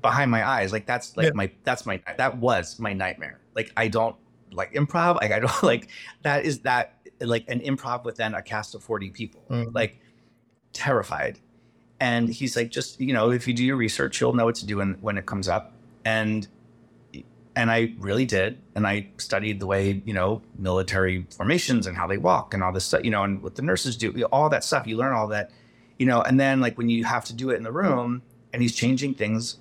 [0.00, 0.72] behind my eyes.
[0.72, 1.32] Like that's like yeah.
[1.34, 3.40] my that's my that was my nightmare.
[3.54, 4.16] Like I don't
[4.52, 5.16] like improv.
[5.16, 5.88] Like I don't like
[6.22, 9.42] that is that like an improv within a cast of 40 people.
[9.50, 9.74] Mm-hmm.
[9.74, 10.00] Like
[10.72, 11.38] terrified.
[12.00, 14.66] And he's like, just you know, if you do your research, you'll know what to
[14.66, 15.74] do when when it comes up.
[16.04, 16.48] And
[17.56, 18.58] and I really did.
[18.74, 22.72] And I studied the way, you know, military formations and how they walk and all
[22.72, 24.86] this stuff, you know, and what the nurses do, all that stuff.
[24.86, 25.50] You learn all that,
[25.98, 28.62] you know, and then like when you have to do it in the room and
[28.62, 29.58] he's changing things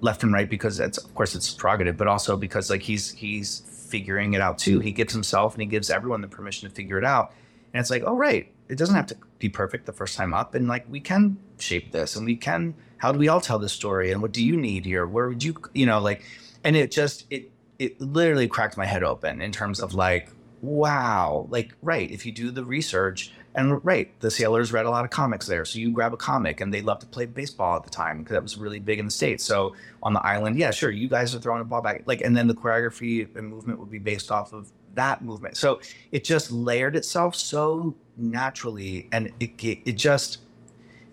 [0.00, 3.60] left and right because it's, of course, it's prerogative, but also because like he's, he's
[3.88, 4.80] figuring it out too.
[4.80, 7.32] He gives himself and he gives everyone the permission to figure it out.
[7.72, 8.52] And it's like, oh, right.
[8.68, 10.54] It doesn't have to be perfect the first time up.
[10.54, 12.16] And like, we can shape this.
[12.16, 14.12] And we can, how do we all tell this story?
[14.12, 15.06] And what do you need here?
[15.06, 16.22] Where would you, you know, like,
[16.64, 20.30] and it just it it literally cracked my head open in terms of like
[20.62, 25.04] wow like right if you do the research and right the sailors read a lot
[25.04, 25.64] of comics there.
[25.64, 28.34] So you grab a comic and they love to play baseball at the time because
[28.34, 29.44] that was really big in the states.
[29.44, 32.02] So on the island yeah sure you guys are throwing a ball back.
[32.06, 35.56] Like and then the choreography and movement would be based off of that movement.
[35.56, 40.38] So it just layered itself so naturally and it it just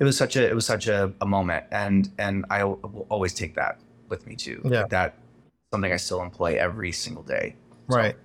[0.03, 3.33] it was such a it was such a, a moment and and i will always
[3.33, 5.15] take that with me too yeah like that
[5.73, 7.55] something I still employ every single day.
[7.89, 7.97] So.
[7.97, 8.15] Right.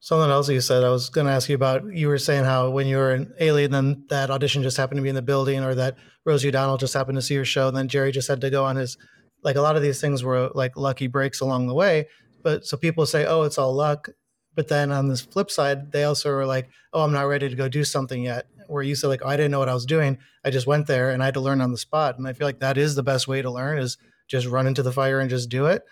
[0.00, 1.84] Something else you said I was going to ask you about.
[1.94, 5.02] You were saying how when you were an alien, then that audition just happened to
[5.02, 7.76] be in the building, or that Rosie O'Donnell just happened to see your show, and
[7.76, 8.98] then Jerry just had to go on his.
[9.42, 12.08] Like a lot of these things were like lucky breaks along the way,
[12.42, 14.08] but so people say, "Oh, it's all luck,"
[14.54, 17.56] but then on this flip side, they also are like, "Oh, I'm not ready to
[17.56, 19.86] go do something yet." Where you say like, oh, "I didn't know what I was
[19.86, 20.18] doing.
[20.44, 22.46] I just went there and I had to learn on the spot." And I feel
[22.46, 25.30] like that is the best way to learn is just run into the fire and
[25.30, 25.84] just do it.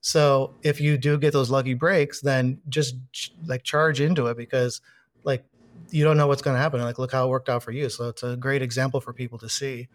[0.00, 2.96] So if you do get those lucky breaks, then just
[3.46, 4.80] like charge into it because
[5.24, 5.44] like
[5.90, 6.80] you don't know what's going to happen.
[6.80, 7.88] Like look how it worked out for you.
[7.88, 9.88] So it's a great example for people to see.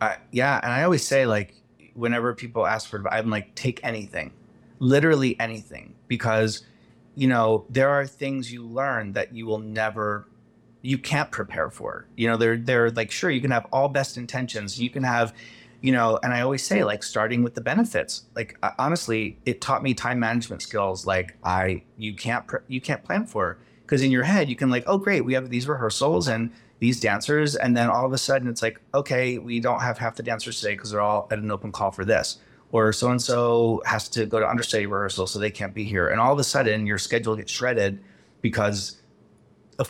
[0.00, 1.54] Uh, yeah, and I always say like
[1.94, 4.32] whenever people ask for advice, I'm like take anything,
[4.78, 6.64] literally anything, because
[7.14, 10.27] you know there are things you learn that you will never
[10.82, 12.06] you can't prepare for.
[12.16, 15.34] You know, they're they're like sure you can have all best intentions, you can have
[15.80, 18.22] you know and i always say like starting with the benefits.
[18.34, 23.04] Like honestly it taught me time management skills like i you can't pr- you can't
[23.04, 23.58] plan for.
[23.82, 27.00] Because in your head you can like oh great we have these rehearsals and these
[27.00, 30.22] dancers and then all of a sudden it's like okay we don't have half the
[30.22, 32.38] dancers today because they're all at an open call for this.
[32.70, 36.08] Or so and so has to go to understudy rehearsal so they can't be here.
[36.08, 38.02] And all of a sudden your schedule gets shredded
[38.42, 38.98] because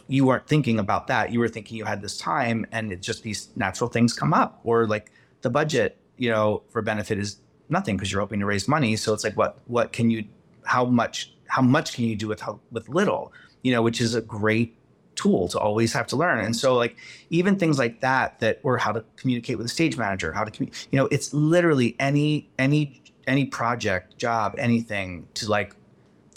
[0.06, 3.22] you weren't thinking about that you were thinking you had this time and it's just
[3.22, 5.10] these natural things come up or like
[5.42, 8.96] the budget, you know, for benefit is nothing because you're hoping to raise money.
[8.96, 10.24] So it's like, what what can you,
[10.64, 14.20] how much how much can you do with with little, you know, which is a
[14.20, 14.76] great
[15.14, 16.44] tool to always have to learn.
[16.44, 16.96] And so like
[17.30, 20.50] even things like that that or how to communicate with a stage manager, how to
[20.50, 25.74] communicate, you know, it's literally any any any project, job, anything to like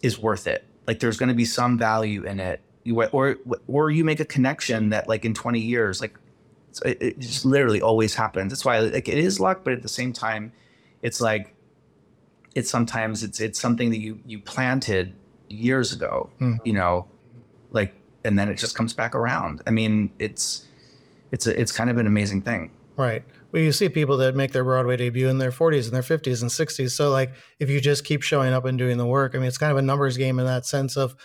[0.02, 0.66] is worth it.
[0.88, 2.62] Like there's going to be some value in it.
[2.84, 6.17] You, or or you make a connection that like in 20 years like
[6.86, 8.52] it, it just literally always happens.
[8.52, 10.52] That's why like it is luck, but at the same time,
[11.02, 11.54] it's like
[12.56, 15.13] it's sometimes it's it's something that you you planted
[15.50, 16.30] years ago.
[16.39, 16.60] Mm.
[16.65, 17.08] You know,
[17.72, 19.62] like and then it just comes back around.
[19.67, 20.65] I mean, it's
[21.32, 22.72] it's a, it's kind of an amazing thing.
[22.98, 23.24] Right.
[23.52, 26.41] Well, you see people that make their Broadway debut in their 40s and their 50s
[26.41, 26.91] and 60s.
[26.91, 29.58] So, like, if you just keep showing up and doing the work, I mean, it's
[29.58, 31.15] kind of a numbers game in that sense of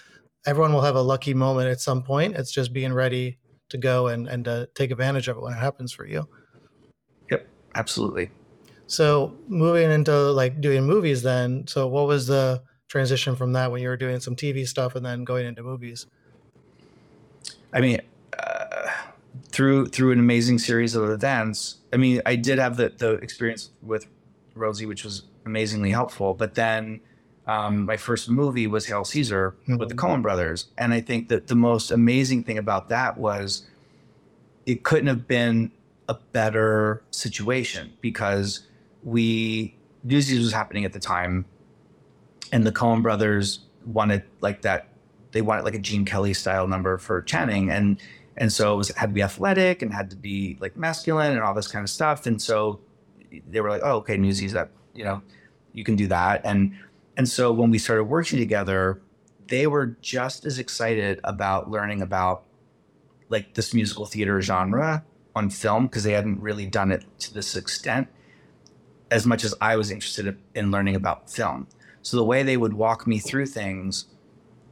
[0.46, 2.36] everyone will have a lucky moment at some point.
[2.36, 5.58] It's just being ready to go and and to take advantage of it when it
[5.58, 6.28] happens for you.
[7.30, 8.30] Yep, absolutely.
[8.86, 11.66] So moving into like doing movies, then.
[11.66, 15.04] So what was the transition from that when you were doing some TV stuff and
[15.04, 16.06] then going into movies?
[17.72, 18.00] I mean,
[18.38, 18.88] uh,
[19.50, 21.78] through through an amazing series of events.
[21.92, 24.06] I mean, I did have the the experience with
[24.54, 26.34] Rosie, which was amazingly helpful.
[26.34, 27.00] But then
[27.46, 29.76] um, my first movie was Hail Caesar mm-hmm.
[29.76, 30.66] with the Coen brothers.
[30.76, 33.66] And I think that the most amazing thing about that was
[34.66, 35.70] it couldn't have been
[36.08, 38.66] a better situation because
[39.04, 41.44] we, Newsies was happening at the time.
[42.52, 44.88] And the Coen brothers wanted like that,
[45.30, 47.70] they wanted like a Gene Kelly style number for Channing.
[47.70, 47.98] And
[48.36, 51.40] and so it was had to be athletic and had to be like masculine and
[51.40, 52.26] all this kind of stuff.
[52.26, 52.80] And so
[53.48, 55.22] they were like, oh, okay, Newsies, that you know,
[55.72, 56.42] you can do that.
[56.44, 56.76] And
[57.16, 59.00] and so when we started working together,
[59.48, 62.44] they were just as excited about learning about
[63.28, 67.56] like this musical theater genre on film because they hadn't really done it to this
[67.56, 68.08] extent
[69.10, 71.68] as much as I was interested in learning about film.
[72.02, 74.06] So the way they would walk me through things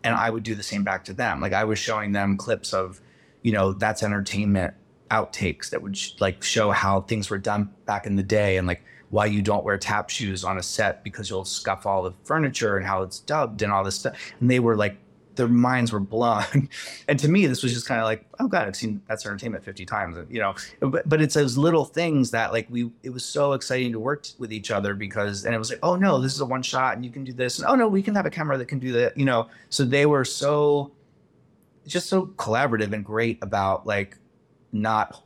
[0.03, 1.41] and I would do the same back to them.
[1.41, 3.01] Like I was showing them clips of,
[3.43, 4.75] you know, that's entertainment
[5.15, 8.67] outtakes that would sh- like show how things were done back in the day and
[8.67, 12.13] like why you don't wear tap shoes on a set because you'll scuff all the
[12.25, 14.17] furniture and how it's dubbed and all this stuff.
[14.41, 14.97] And they were like
[15.37, 16.69] their minds were blown.
[17.09, 19.65] and to me, this was just kind of like, oh god, I've seen that's entertainment
[19.65, 20.55] 50 times, you know.
[20.81, 24.27] But, but it's those little things that like we, it was so exciting to work
[24.39, 26.97] with each other because, and it was like, oh no, this is a one shot,
[26.97, 28.79] and you can do this, and oh no, we can have a camera that can
[28.79, 29.49] do that, you know.
[29.71, 30.93] So they were so,
[31.87, 34.19] just so collaborative and great about like
[34.75, 35.23] not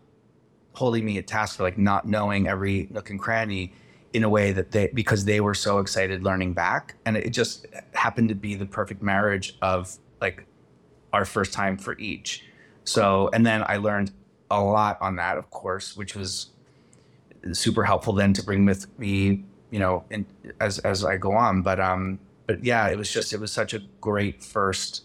[0.74, 3.72] holding me at task for like not knowing every nook and cranny
[4.12, 6.94] in a way that they because they were so excited learning back.
[7.04, 10.46] And it just happened to be the perfect marriage of like
[11.12, 12.44] our first time for each.
[12.84, 14.12] So and then i learned
[14.50, 16.50] a lot on that of course which was
[17.52, 20.24] super helpful then to bring with me you know in,
[20.60, 21.62] as as i go on.
[21.62, 25.04] But um but yeah it was just it was such a great first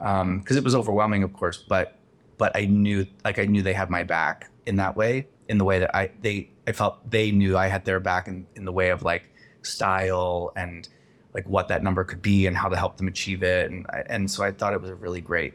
[0.00, 1.96] um because it was overwhelming of course but
[2.42, 5.64] but i knew like i knew they had my back in that way in the
[5.64, 8.72] way that i they I felt they knew I had their back in, in the
[8.72, 9.24] way of like
[9.62, 10.88] style and
[11.34, 13.70] like what that number could be and how to help them achieve it.
[13.70, 15.54] And and so I thought it was a really great,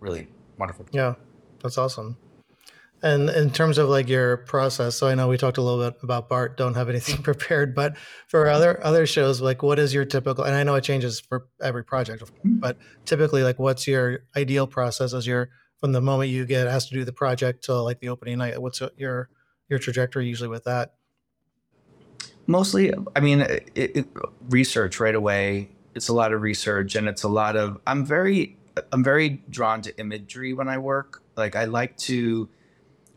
[0.00, 0.86] really wonderful.
[0.92, 1.14] Yeah,
[1.62, 2.16] that's awesome.
[3.04, 5.98] And in terms of like your process, so I know we talked a little bit
[6.04, 6.56] about Bart.
[6.56, 7.96] Don't have anything prepared, but
[8.28, 10.44] for other other shows, like what is your typical?
[10.44, 12.58] And I know it changes for every project, mm-hmm.
[12.58, 15.48] but typically, like what's your ideal process as your
[15.82, 18.62] from the moment you get asked to do the project to like the opening night?
[18.62, 19.28] What's your
[19.68, 20.94] your trajectory usually with that?
[22.46, 24.06] Mostly, I mean, it, it,
[24.48, 25.70] research right away.
[25.96, 27.80] It's a lot of research, and it's a lot of.
[27.84, 28.56] I'm very,
[28.92, 31.20] I'm very drawn to imagery when I work.
[31.36, 32.48] Like I like to,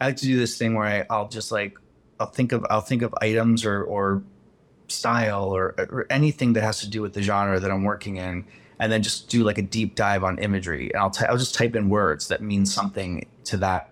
[0.02, 1.78] I like to do this thing where I, I'll just like,
[2.20, 4.24] I'll think of, I'll think of items or or
[4.88, 8.46] style or, or anything that has to do with the genre that I'm working in,
[8.80, 10.92] and then just do like a deep dive on imagery.
[10.92, 13.92] And I'll t- I'll just type in words that mean something to that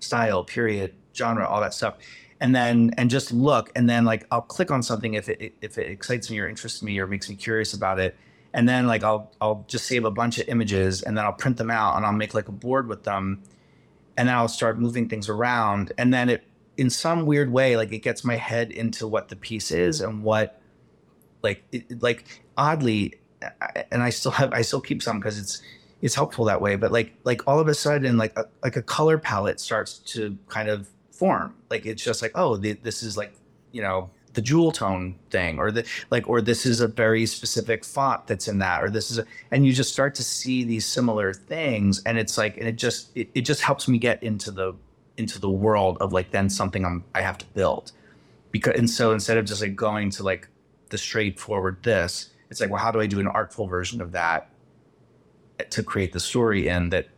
[0.00, 1.96] style, period, genre, all that stuff,
[2.40, 5.78] and then and just look, and then like I'll click on something if it if
[5.78, 8.16] it excites me or interests me or makes me curious about it,
[8.52, 11.56] and then like I'll I'll just save a bunch of images and then I'll print
[11.56, 13.42] them out and I'll make like a board with them,
[14.16, 16.44] and then I'll start moving things around, and then it
[16.76, 20.22] in some weird way like it gets my head into what the piece is and
[20.22, 20.60] what
[21.42, 23.14] like it, like oddly
[23.90, 25.62] and I still have I still keep some because it's
[26.02, 26.76] it's helpful that way.
[26.76, 30.36] But like like all of a sudden like a, like a color palette starts to
[30.48, 31.54] kind of form.
[31.70, 33.32] Like it's just like, oh, the, this is like,
[33.72, 37.84] you know, the jewel tone thing, or the like, or this is a very specific
[37.84, 40.84] font that's in that, or this is, a, and you just start to see these
[40.84, 44.50] similar things, and it's like, and it just it, it just helps me get into
[44.50, 44.74] the
[45.16, 47.92] into the world of like then something I'm I have to build,
[48.50, 50.48] because and so instead of just like going to like
[50.90, 54.50] the straightforward this, it's like, well, how do I do an artful version of that
[55.70, 57.08] to create the story in that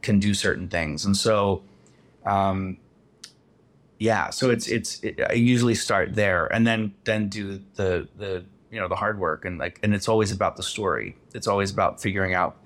[0.00, 1.62] can do certain things, and so.
[2.24, 2.78] Um,
[4.02, 8.44] yeah so it's it's it, i usually start there and then then do the the
[8.72, 11.70] you know the hard work and like and it's always about the story it's always
[11.70, 12.56] about figuring out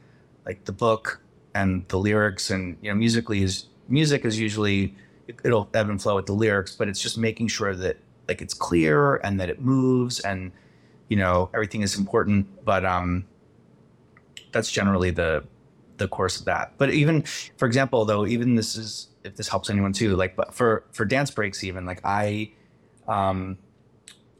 [0.47, 1.21] like the book
[1.55, 4.95] and the lyrics and you know musically is music is usually
[5.45, 7.99] it'll ebb and flow with the lyrics but it's just making sure that
[8.29, 10.53] like it's clear and that it moves and
[11.09, 13.25] you know everything is important but um
[14.53, 15.45] that's generally the
[15.99, 17.23] the course of that but even
[17.57, 20.17] for example though even this is if this helps anyone too.
[20.17, 22.53] Like, but for for dance breaks, even like I,
[23.09, 23.59] um,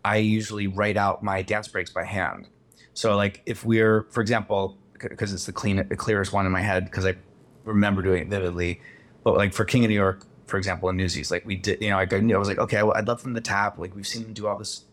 [0.05, 2.49] I usually write out my dance breaks by hand.
[2.95, 6.63] So like if we're, for example, because it's the clean, the clearest one in my
[6.63, 7.17] head because I
[7.65, 8.81] remember doing it vividly.
[9.25, 11.91] But like for King of New York, for example, in Newsies, like we did, you
[11.91, 13.79] know, I, I was like, okay, well, I'd love from the tap.
[13.79, 14.85] Like we've seen them do all this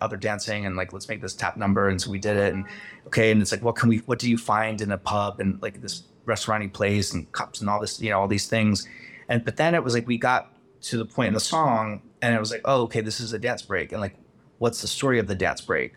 [0.00, 1.88] other dancing and like let's make this tap number.
[1.88, 2.64] And so we did it and
[3.06, 5.60] okay and it's like what can we what do you find in a pub and
[5.62, 8.86] like this restauranty place and cups and all this you know all these things?
[9.28, 12.34] And but then it was like we got to the point in the song, and
[12.34, 14.16] it was like, oh, okay, this is a dance break, and like,
[14.58, 15.94] what's the story of the dance break?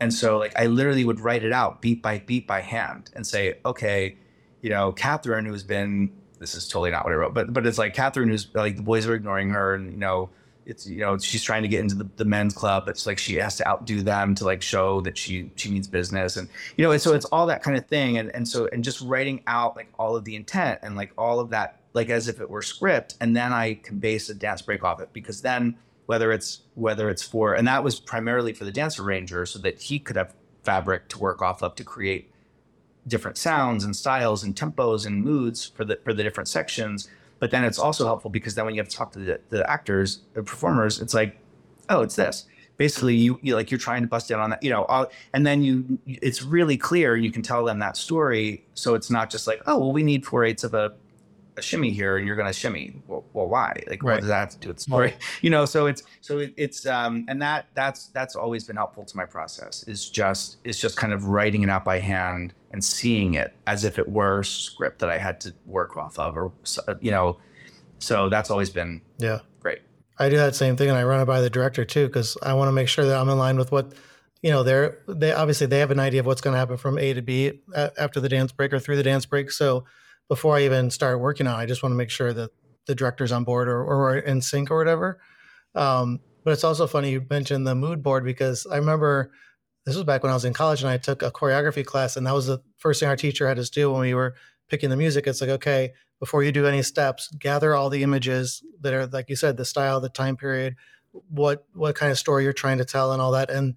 [0.00, 3.26] And so like I literally would write it out beat by beat by hand and
[3.26, 4.16] say, okay,
[4.62, 7.78] you know, Catherine, who's been this is totally not what I wrote, but but it's
[7.78, 10.30] like Catherine, who's like the boys are ignoring her, and you know,
[10.70, 13.34] it's you know she's trying to get into the, the men's club it's like she
[13.34, 16.36] has to outdo them to like show that she she means business.
[16.36, 18.18] And you know and so it's all that kind of thing.
[18.18, 21.40] And and so and just writing out like all of the intent and like all
[21.40, 23.16] of that like as if it were script.
[23.20, 27.08] And then i can base a dance break off it because then whether it's whether
[27.08, 30.34] it's for and that was primarily for the dance arranger so that he could have
[30.64, 32.32] fabric to work off of to create
[33.06, 37.08] different sounds and styles and tempos and moods for the for the different sections
[37.40, 39.68] but then it's also helpful because then when you have to talk to the, the
[39.68, 41.36] actors the performers it's like
[41.88, 42.46] oh it's this.
[42.76, 45.46] Basically you, you like you're trying to bust down on that you know all, and
[45.46, 48.64] then you it's really clear you can tell them that story.
[48.72, 50.94] So it's not just like oh well we need four eighths of a
[51.60, 53.02] a shimmy here and you're going to shimmy.
[53.06, 53.72] Well, well, why?
[53.88, 54.14] Like, Right.
[54.14, 55.14] what does that have to do with the story?
[55.42, 59.04] You know, so it's so it, it's um, and that that's that's always been helpful
[59.04, 59.84] to my process.
[59.86, 63.84] Is just it's just kind of writing it out by hand and seeing it as
[63.84, 66.52] if it were script that I had to work off of, or
[67.00, 67.38] you know.
[67.98, 69.40] So that's always been Yeah.
[69.60, 69.80] great.
[70.18, 72.54] I do that same thing and I run it by the director too because I
[72.54, 73.92] want to make sure that I'm in line with what
[74.42, 76.98] you know they're they obviously they have an idea of what's going to happen from
[76.98, 79.50] A to B after the dance break or through the dance break.
[79.50, 79.84] So
[80.30, 82.50] before I even start working on, it, I just want to make sure that
[82.86, 85.20] the director's on board or, or in sync or whatever.
[85.74, 89.32] Um, but it's also funny you mentioned the mood board because I remember
[89.84, 92.24] this was back when I was in college and I took a choreography class and
[92.28, 94.36] that was the first thing our teacher had us do when we were
[94.68, 95.26] picking the music.
[95.26, 99.28] It's like okay, before you do any steps, gather all the images that are like
[99.28, 100.76] you said, the style, the time period,
[101.10, 103.50] what what kind of story you're trying to tell, and all that.
[103.50, 103.74] And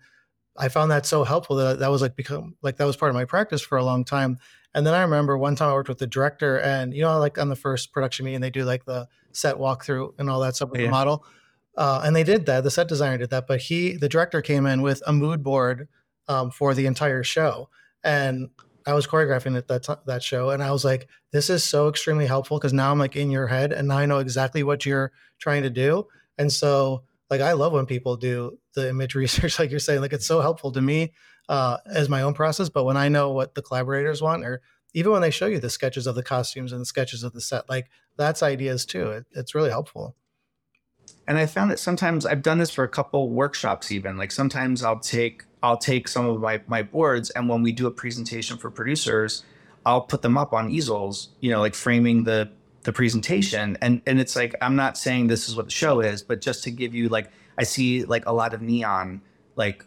[0.55, 3.15] I found that so helpful that that was like become like that was part of
[3.15, 4.37] my practice for a long time.
[4.75, 7.37] And then I remember one time I worked with the director, and you know, like
[7.37, 10.71] on the first production meeting, they do like the set walkthrough and all that stuff
[10.71, 10.87] with Yeah.
[10.87, 11.25] the model.
[11.77, 12.63] Uh, and they did that.
[12.63, 15.87] The set designer did that, but he, the director, came in with a mood board
[16.27, 17.69] um, for the entire show,
[18.03, 18.49] and
[18.85, 21.87] I was choreographing at that t- that show, and I was like, "This is so
[21.87, 24.85] extremely helpful because now I'm like in your head, and now I know exactly what
[24.85, 26.07] you're trying to do."
[26.37, 30.13] And so, like, I love when people do the image research, like you're saying, like
[30.13, 31.13] it's so helpful to me
[31.49, 32.69] uh, as my own process.
[32.69, 34.61] But when I know what the collaborators want, or
[34.93, 37.41] even when they show you the sketches of the costumes and the sketches of the
[37.41, 37.87] set, like
[38.17, 39.09] that's ideas too.
[39.11, 40.15] It, it's really helpful.
[41.27, 44.83] and I found that sometimes I've done this for a couple workshops even like sometimes
[44.83, 48.57] I'll take I'll take some of my my boards and when we do a presentation
[48.57, 49.43] for producers
[49.85, 52.49] I'll put them up on easels you know like framing the
[52.83, 56.21] the presentation and and it's like I'm not saying this is what the show is
[56.21, 59.21] but just to give you like I see like a lot of neon
[59.55, 59.85] like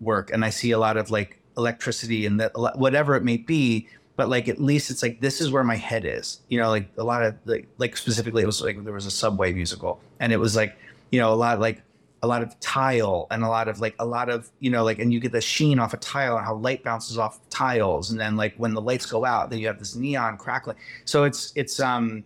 [0.00, 3.88] work and I see a lot of like electricity and that whatever it may be
[4.16, 6.40] but like at least it's like this is where my head is.
[6.48, 9.10] You know like a lot of like like specifically it was like there was a
[9.10, 10.76] subway musical and it was like
[11.10, 11.82] you know a lot of like
[12.22, 14.98] a lot of tile and a lot of like a lot of you know like
[14.98, 18.18] and you get the sheen off a tile and how light bounces off tiles and
[18.18, 21.52] then like when the lights go out then you have this neon crackling so it's
[21.54, 22.24] it's um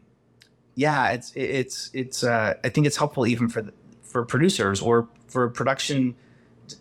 [0.76, 5.06] yeah it's it's it's uh i think it's helpful even for the, for producers or
[5.26, 6.14] for production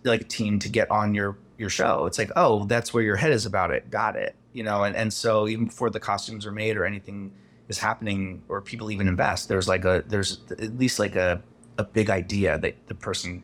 [0.04, 3.16] like a team to get on your your show it's like oh that's where your
[3.16, 6.46] head is about it got it you know and and so even before the costumes
[6.46, 7.32] are made or anything
[7.68, 11.42] is happening or people even invest there's like a there's at least like a
[11.78, 13.44] a big idea that the person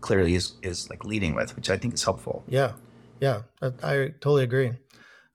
[0.00, 2.72] clearly is is like leading with which i think is helpful Yeah,
[3.22, 4.72] yeah, I, I totally agree.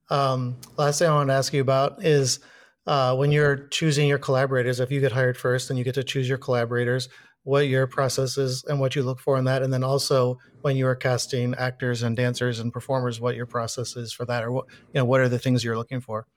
[0.09, 2.41] Um, last thing I want to ask you about is
[2.85, 4.81] uh, when you're choosing your collaborators.
[4.81, 7.07] If you get hired first, and you get to choose your collaborators.
[7.47, 10.75] What your process is and what you look for in that, and then also when
[10.75, 14.51] you are casting actors and dancers and performers, what your process is for that, or
[14.51, 16.27] what you know, what are the things you're looking for?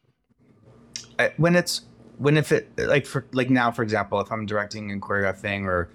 [1.18, 1.82] I, when it's
[2.18, 5.88] when if it like for like now for example if i'm directing and choreographing or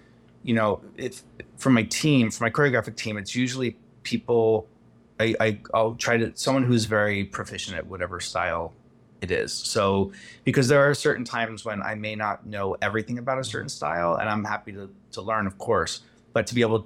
[0.43, 1.23] you know if
[1.55, 4.67] for my team for my choreographic team it's usually people
[5.19, 8.73] I, I i'll try to someone who's very proficient at whatever style
[9.21, 9.53] it is.
[9.53, 10.11] So
[10.43, 14.15] because there are certain times when i may not know everything about a certain style
[14.15, 16.01] and i'm happy to to learn of course
[16.33, 16.85] but to be able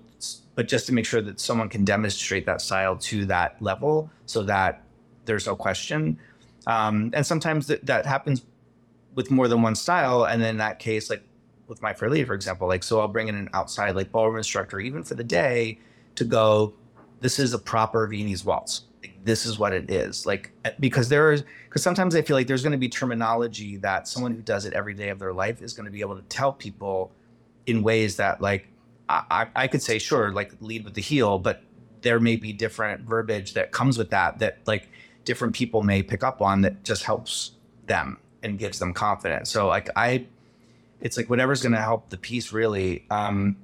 [0.55, 4.43] but just to make sure that someone can demonstrate that style to that level so
[4.43, 4.83] that
[5.25, 6.19] there's no question.
[6.67, 8.43] Um, and sometimes that, that happens
[9.15, 11.23] with more than one style and then in that case like
[11.67, 14.37] with my fair lady for example like so i'll bring in an outside like ballroom
[14.37, 15.79] instructor even for the day
[16.15, 16.73] to go
[17.19, 18.83] this is a proper viennese waltz
[19.23, 22.63] this is what it is like because there is because sometimes i feel like there's
[22.63, 25.73] going to be terminology that someone who does it every day of their life is
[25.73, 27.11] going to be able to tell people
[27.65, 28.67] in ways that like
[29.11, 31.63] I, I could say sure like lead with the heel but
[32.01, 34.87] there may be different verbiage that comes with that that like
[35.29, 37.51] different people may pick up on that just helps
[37.85, 39.49] them and gives them confidence.
[39.49, 40.25] So like I,
[41.01, 43.05] it's like whatever's going to help the piece really.
[43.09, 43.55] Um,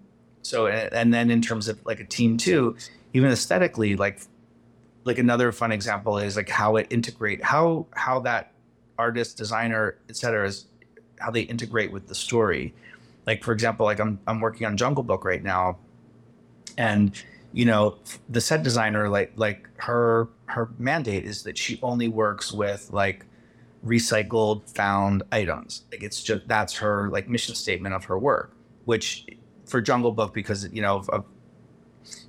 [0.41, 2.75] so and, and then in terms of like a team too,
[3.13, 4.21] even aesthetically, like
[5.05, 8.51] like another fun example is like how it integrate how how that
[8.97, 10.65] artist designer et cetera is
[11.19, 12.73] how they integrate with the story.
[13.25, 15.77] Like for example, like I'm I'm working on Jungle Book right now,
[16.77, 17.11] and
[17.53, 17.97] you know
[18.29, 23.25] the set designer like like her her mandate is that she only works with like
[23.85, 28.51] recycled found items like it's just that's her like mission statement of her work
[28.85, 29.27] which
[29.65, 31.23] for jungle book because you know of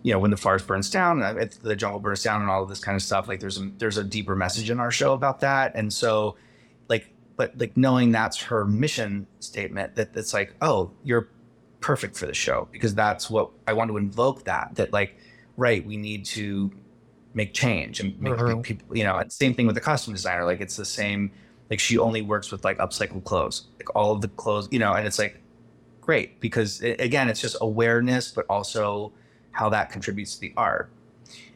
[0.02, 2.68] you know when the forest burns down uh, the jungle burns down and all of
[2.68, 5.40] this kind of stuff like there's a there's a deeper message in our show about
[5.40, 6.36] that and so
[6.88, 11.32] like but like knowing that's her mission statement that that's like oh you're
[11.80, 15.16] perfect for the show because that's what i want to invoke that that like
[15.56, 16.72] right we need to
[17.34, 18.62] make change and make Mhm.
[18.62, 21.32] people you know and same thing with the costume designer like it's the same
[21.70, 24.92] like she only works with like upcycled clothes, like all of the clothes, you know,
[24.92, 25.42] and it's like
[26.00, 29.14] great because it, again, it's just awareness, but also
[29.56, 30.90] how that contributes to the art.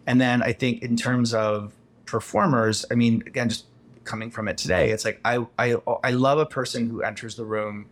[0.06, 1.74] And then I think in terms of
[2.06, 3.66] performers, I mean, again, just
[4.04, 7.44] coming from it today, it's like I I I love a person who enters the
[7.44, 7.86] room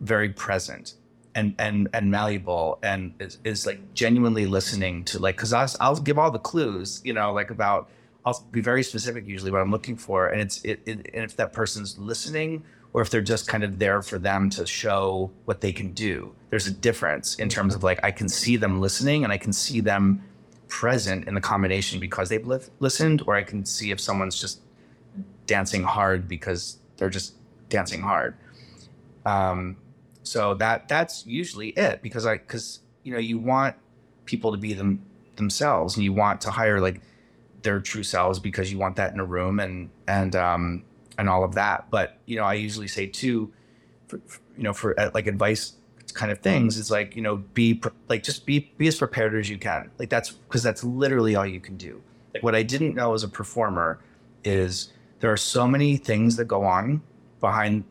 [0.00, 0.94] very present
[1.34, 5.96] and and and malleable and is, is like genuinely listening to like because I'll, I'll
[5.96, 7.88] give all the clues you know like about
[8.24, 11.36] I'll be very specific usually what I'm looking for and it's it, it and if
[11.36, 15.60] that person's listening or if they're just kind of there for them to show what
[15.60, 16.34] they can do.
[16.50, 19.52] There's a difference in terms of like I can see them listening and I can
[19.52, 20.24] see them
[20.68, 24.60] present in the combination because they've li- listened or I can see if someone's just
[25.46, 27.34] dancing hard because they're just
[27.68, 28.36] dancing hard.
[29.24, 29.76] Um,
[30.22, 33.76] so that that's usually it because I because you know you want
[34.26, 35.02] people to be them
[35.36, 37.00] themselves and you want to hire like
[37.62, 40.84] their true selves because you want that in a room and and um
[41.20, 41.90] and all of that.
[41.90, 43.52] But you know I usually say too,
[44.08, 45.74] for, for, you know for uh, like advice
[46.12, 49.32] kind of things it's like you know be pre- like just be be as prepared
[49.36, 52.02] as you can like that's because that's literally all you can do
[52.34, 54.00] like what i didn't know as a performer
[54.42, 57.00] is there are so many things that go on
[57.38, 57.84] behind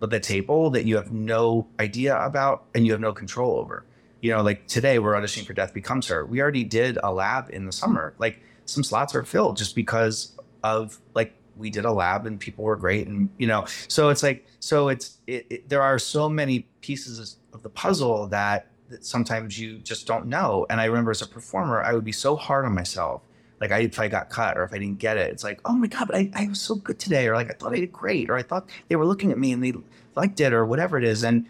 [0.00, 3.84] the table that you have no idea about and you have no control over.
[4.20, 6.24] You know, like today we're auditioning for Death Becomes Her.
[6.24, 8.14] We already did a lab in the summer.
[8.18, 10.32] Like some slots are filled just because
[10.62, 14.22] of like we did a lab and people were great and you know so it's
[14.22, 19.04] like so it's it, it, there are so many pieces of the puzzle that, that
[19.04, 22.36] sometimes you just don't know and i remember as a performer i would be so
[22.36, 23.22] hard on myself
[23.60, 25.72] like I, if I got cut or if I didn't get it, it's like, oh
[25.72, 27.26] my God, but I, I was so good today.
[27.26, 28.28] Or like, I thought I did great.
[28.28, 29.72] Or I thought they were looking at me and they
[30.14, 31.24] liked it or whatever it is.
[31.24, 31.46] And,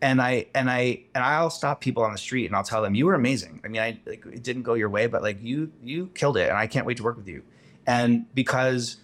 [0.00, 2.94] and I, and I, and I'll stop people on the street and I'll tell them,
[2.94, 3.60] you were amazing.
[3.64, 6.48] I mean, I, like, it didn't go your way, but like you, you killed it.
[6.48, 7.42] And I can't wait to work with you.
[7.86, 8.96] And because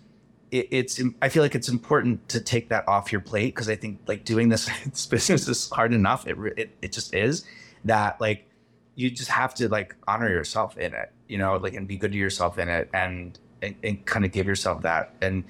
[0.51, 3.55] it, it's, I feel like it's important to take that off your plate.
[3.55, 6.27] Cause I think like doing this, this business is hard enough.
[6.27, 7.45] It, it, it just is
[7.85, 8.47] that like,
[8.97, 12.13] you just have to like honor yourself in it, you know, like and be good
[12.13, 15.15] to yourself in it and and, and kind of give yourself that.
[15.21, 15.45] And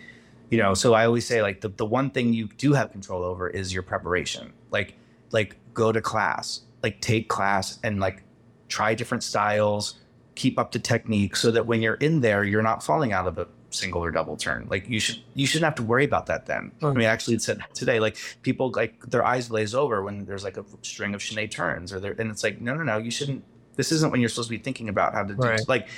[0.51, 3.25] you know, so I always say like the, the one thing you do have control
[3.25, 4.53] over is your preparation.
[4.71, 4.95] Like
[5.31, 8.25] like go to class, like take class and like
[8.69, 10.01] try different styles,
[10.35, 13.39] keep up to technique so that when you're in there, you're not falling out of
[13.39, 14.67] it single or double turn.
[14.71, 16.73] Like you should you shouldn't have to worry about that then.
[16.83, 16.99] I hmm.
[16.99, 20.57] mean, actually, it said today like people like their eyes glaze over when there's like
[20.57, 23.45] a string of chaîné turns or there, and it's like no no no you shouldn't.
[23.77, 25.69] This isn't when you're supposed to be thinking about how to do right.
[25.69, 25.89] like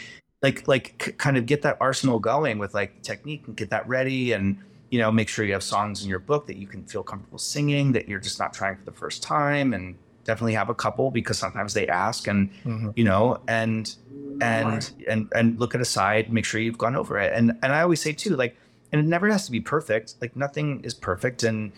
[0.43, 3.87] like like c- kind of get that arsenal going with like technique and get that
[3.89, 4.59] ready and
[4.91, 7.39] you know make sure you have songs in your book that you can feel comfortable
[7.39, 9.97] singing that you're just not trying for the first time and
[10.29, 12.91] definitely have a couple because sometimes they ask and mm-hmm.
[12.97, 13.97] you know and
[14.43, 14.93] and right.
[15.09, 17.81] and and look at a side make sure you've gone over it and and i
[17.81, 18.55] always say too like
[18.93, 21.73] and it never has to be perfect like nothing is perfect and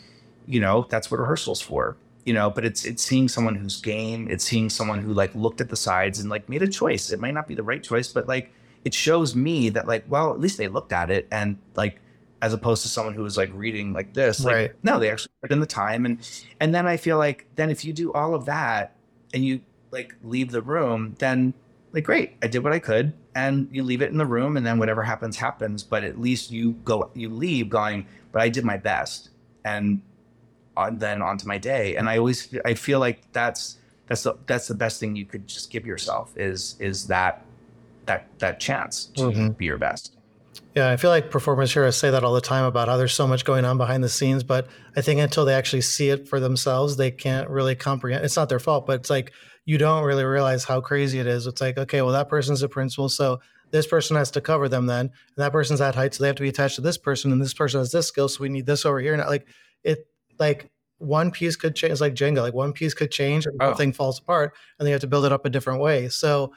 [0.46, 4.28] you know that's what rehearsals for you know but it's it's seeing someone who's game
[4.28, 7.20] it's seeing someone who like looked at the sides and like made a choice it
[7.20, 8.52] might not be the right choice but like
[8.84, 12.00] it shows me that like well at least they looked at it and like
[12.42, 14.44] as opposed to someone who was like reading like this.
[14.44, 14.72] Like, right.
[14.82, 17.84] No, they actually put in the time, and and then I feel like then if
[17.84, 18.94] you do all of that
[19.34, 19.60] and you
[19.90, 21.54] like leave the room, then
[21.92, 24.64] like great, I did what I could, and you leave it in the room, and
[24.64, 25.82] then whatever happens happens.
[25.82, 29.30] But at least you go, you leave going, but I did my best,
[29.64, 30.00] and
[30.76, 31.96] on, then onto my day.
[31.96, 33.76] And I always I feel like that's
[34.06, 37.44] that's the that's the best thing you could just give yourself is is that
[38.06, 39.48] that that chance to mm-hmm.
[39.50, 40.16] be your best.
[40.74, 43.26] Yeah, I feel like performers here say that all the time about how there's so
[43.26, 46.38] much going on behind the scenes, but I think until they actually see it for
[46.38, 48.24] themselves, they can't really comprehend.
[48.24, 49.32] It's not their fault, but it's like
[49.64, 51.46] you don't really realize how crazy it is.
[51.46, 53.40] It's like, okay, well, that person's a principal, so
[53.72, 56.36] this person has to cover them then, and that person's that height, so they have
[56.36, 58.66] to be attached to this person, and this person has this skill, so we need
[58.66, 59.14] this over here.
[59.14, 59.48] And like
[59.82, 60.06] it,
[60.38, 63.70] like one piece could change, it's like Jenga, like one piece could change, and oh.
[63.70, 66.08] the thing falls apart, and they have to build it up a different way.
[66.08, 66.52] So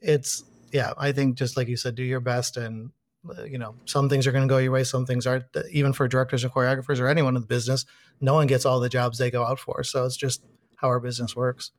[0.00, 2.90] it's yeah, I think just like you said, do your best and
[3.28, 5.44] Uh, you know, some things are going to go your way, some things aren't.
[5.70, 7.86] Even for directors and choreographers or anyone in the business,
[8.20, 9.84] no one gets all the jobs they go out for.
[9.84, 10.42] So it's just
[10.76, 11.70] how our business works.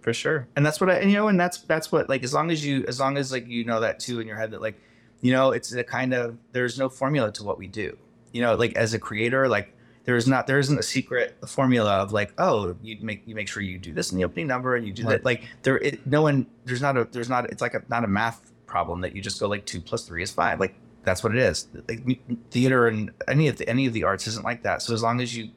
[0.00, 2.32] For sure, and that's what I, and, you know, and that's that's what like as
[2.32, 4.62] long as you, as long as like you know that too in your head that
[4.62, 4.80] like,
[5.20, 7.98] you know, it's a kind of there's no formula to what we do.
[8.32, 9.76] You know, like as a creator, like
[10.06, 13.62] there's not there isn't a secret formula of like oh you make you make sure
[13.62, 15.10] you do this in the opening number and you do right.
[15.10, 18.04] that like there it, no one there's not a there's not it's like a not
[18.04, 20.60] a math problem that you just go like two plus three is five.
[20.60, 21.68] Like that's what it is.
[21.88, 24.82] Like theater and any of the any of the arts isn't like that.
[24.82, 25.50] So as long as you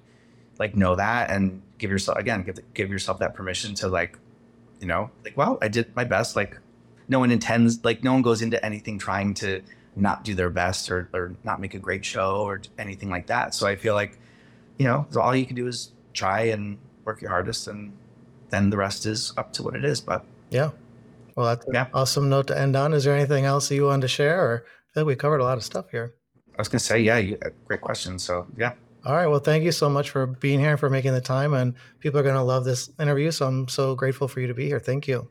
[0.59, 4.17] like know that and give yourself again give give yourself that permission to like
[4.81, 6.35] you know like well I did my best.
[6.35, 6.59] Like
[7.07, 9.61] no one intends like no one goes into anything trying to
[9.95, 13.53] not do their best or, or not make a great show or anything like that.
[13.53, 14.17] So I feel like,
[14.77, 17.93] you know, all you can do is try and work your hardest and
[18.49, 20.01] then the rest is up to what it is.
[20.01, 20.71] But yeah.
[21.39, 21.87] Well, that's Yeah.
[21.93, 22.93] awesome note to end on.
[22.93, 24.41] Is there anything else you wanted to share?
[24.43, 26.13] Or I feel like we covered a lot of stuff here.
[26.57, 28.19] I was going to say, yeah, you, great question.
[28.19, 28.73] So yeah,
[29.05, 29.27] All right.
[29.27, 31.53] Well, thank you so much for being here and for making the time.
[31.53, 33.31] And people are going to love this interview.
[33.31, 34.81] So I'm so grateful for you to be here.
[34.81, 35.29] Thank you.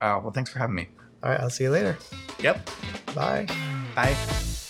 [0.00, 0.88] uh, well, thanks for having me.
[1.24, 1.40] All right.
[1.40, 1.98] I'll see you later.
[2.38, 2.70] Yep.
[3.16, 3.46] Bye.
[3.96, 4.14] Bye.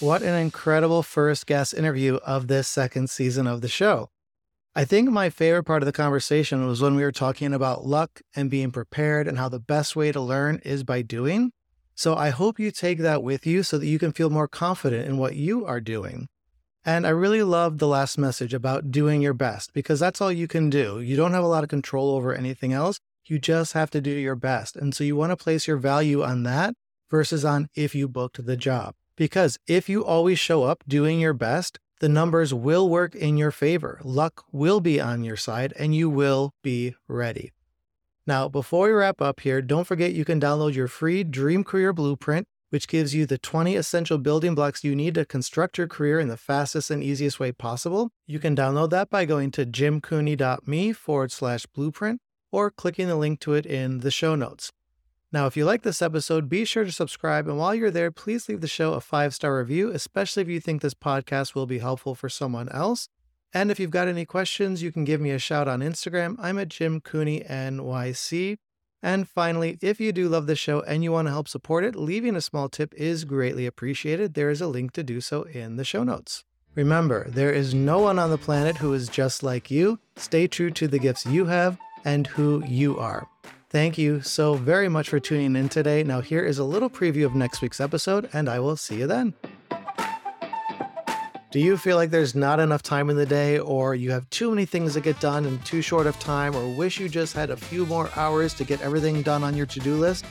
[0.00, 4.08] What an incredible first guest interview of this second season of the show.
[4.76, 8.22] I think my favorite part of the conversation was when we were talking about luck
[8.34, 11.52] and being prepared and how the best way to learn is by doing.
[11.94, 15.06] So I hope you take that with you so that you can feel more confident
[15.06, 16.26] in what you are doing.
[16.84, 20.48] And I really loved the last message about doing your best because that's all you
[20.48, 21.00] can do.
[21.00, 22.98] You don't have a lot of control over anything else.
[23.26, 24.74] You just have to do your best.
[24.74, 26.74] And so you want to place your value on that
[27.08, 28.96] versus on if you booked the job.
[29.16, 33.50] Because if you always show up doing your best, the numbers will work in your
[33.50, 33.98] favor.
[34.04, 37.50] Luck will be on your side and you will be ready.
[38.26, 41.94] Now, before we wrap up here, don't forget you can download your free Dream Career
[41.94, 46.20] Blueprint, which gives you the 20 essential building blocks you need to construct your career
[46.20, 48.10] in the fastest and easiest way possible.
[48.26, 52.20] You can download that by going to jimcooney.me forward slash blueprint
[52.52, 54.70] or clicking the link to it in the show notes.
[55.34, 57.48] Now, if you like this episode, be sure to subscribe.
[57.48, 60.60] And while you're there, please leave the show a five star review, especially if you
[60.60, 63.08] think this podcast will be helpful for someone else.
[63.52, 66.36] And if you've got any questions, you can give me a shout on Instagram.
[66.38, 68.58] I'm at Jim Cooney NYC.
[69.02, 71.96] And finally, if you do love the show and you want to help support it,
[71.96, 74.34] leaving a small tip is greatly appreciated.
[74.34, 76.44] There is a link to do so in the show notes.
[76.76, 79.98] Remember, there is no one on the planet who is just like you.
[80.14, 83.26] Stay true to the gifts you have and who you are.
[83.74, 86.04] Thank you so very much for tuning in today.
[86.04, 89.08] Now, here is a little preview of next week's episode, and I will see you
[89.08, 89.34] then.
[91.50, 94.50] Do you feel like there's not enough time in the day, or you have too
[94.50, 97.50] many things to get done in too short of time, or wish you just had
[97.50, 100.24] a few more hours to get everything done on your to do list?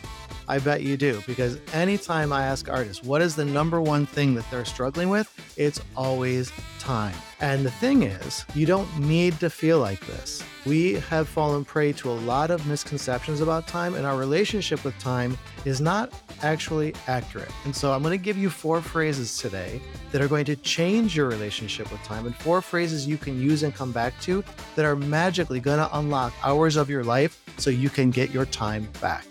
[0.47, 4.35] I bet you do, because anytime I ask artists what is the number one thing
[4.35, 7.15] that they're struggling with, it's always time.
[7.41, 10.45] And the thing is, you don't need to feel like this.
[10.65, 14.97] We have fallen prey to a lot of misconceptions about time, and our relationship with
[14.97, 17.51] time is not actually accurate.
[17.65, 21.17] And so I'm going to give you four phrases today that are going to change
[21.17, 24.41] your relationship with time, and four phrases you can use and come back to
[24.75, 28.45] that are magically going to unlock hours of your life so you can get your
[28.45, 29.25] time back.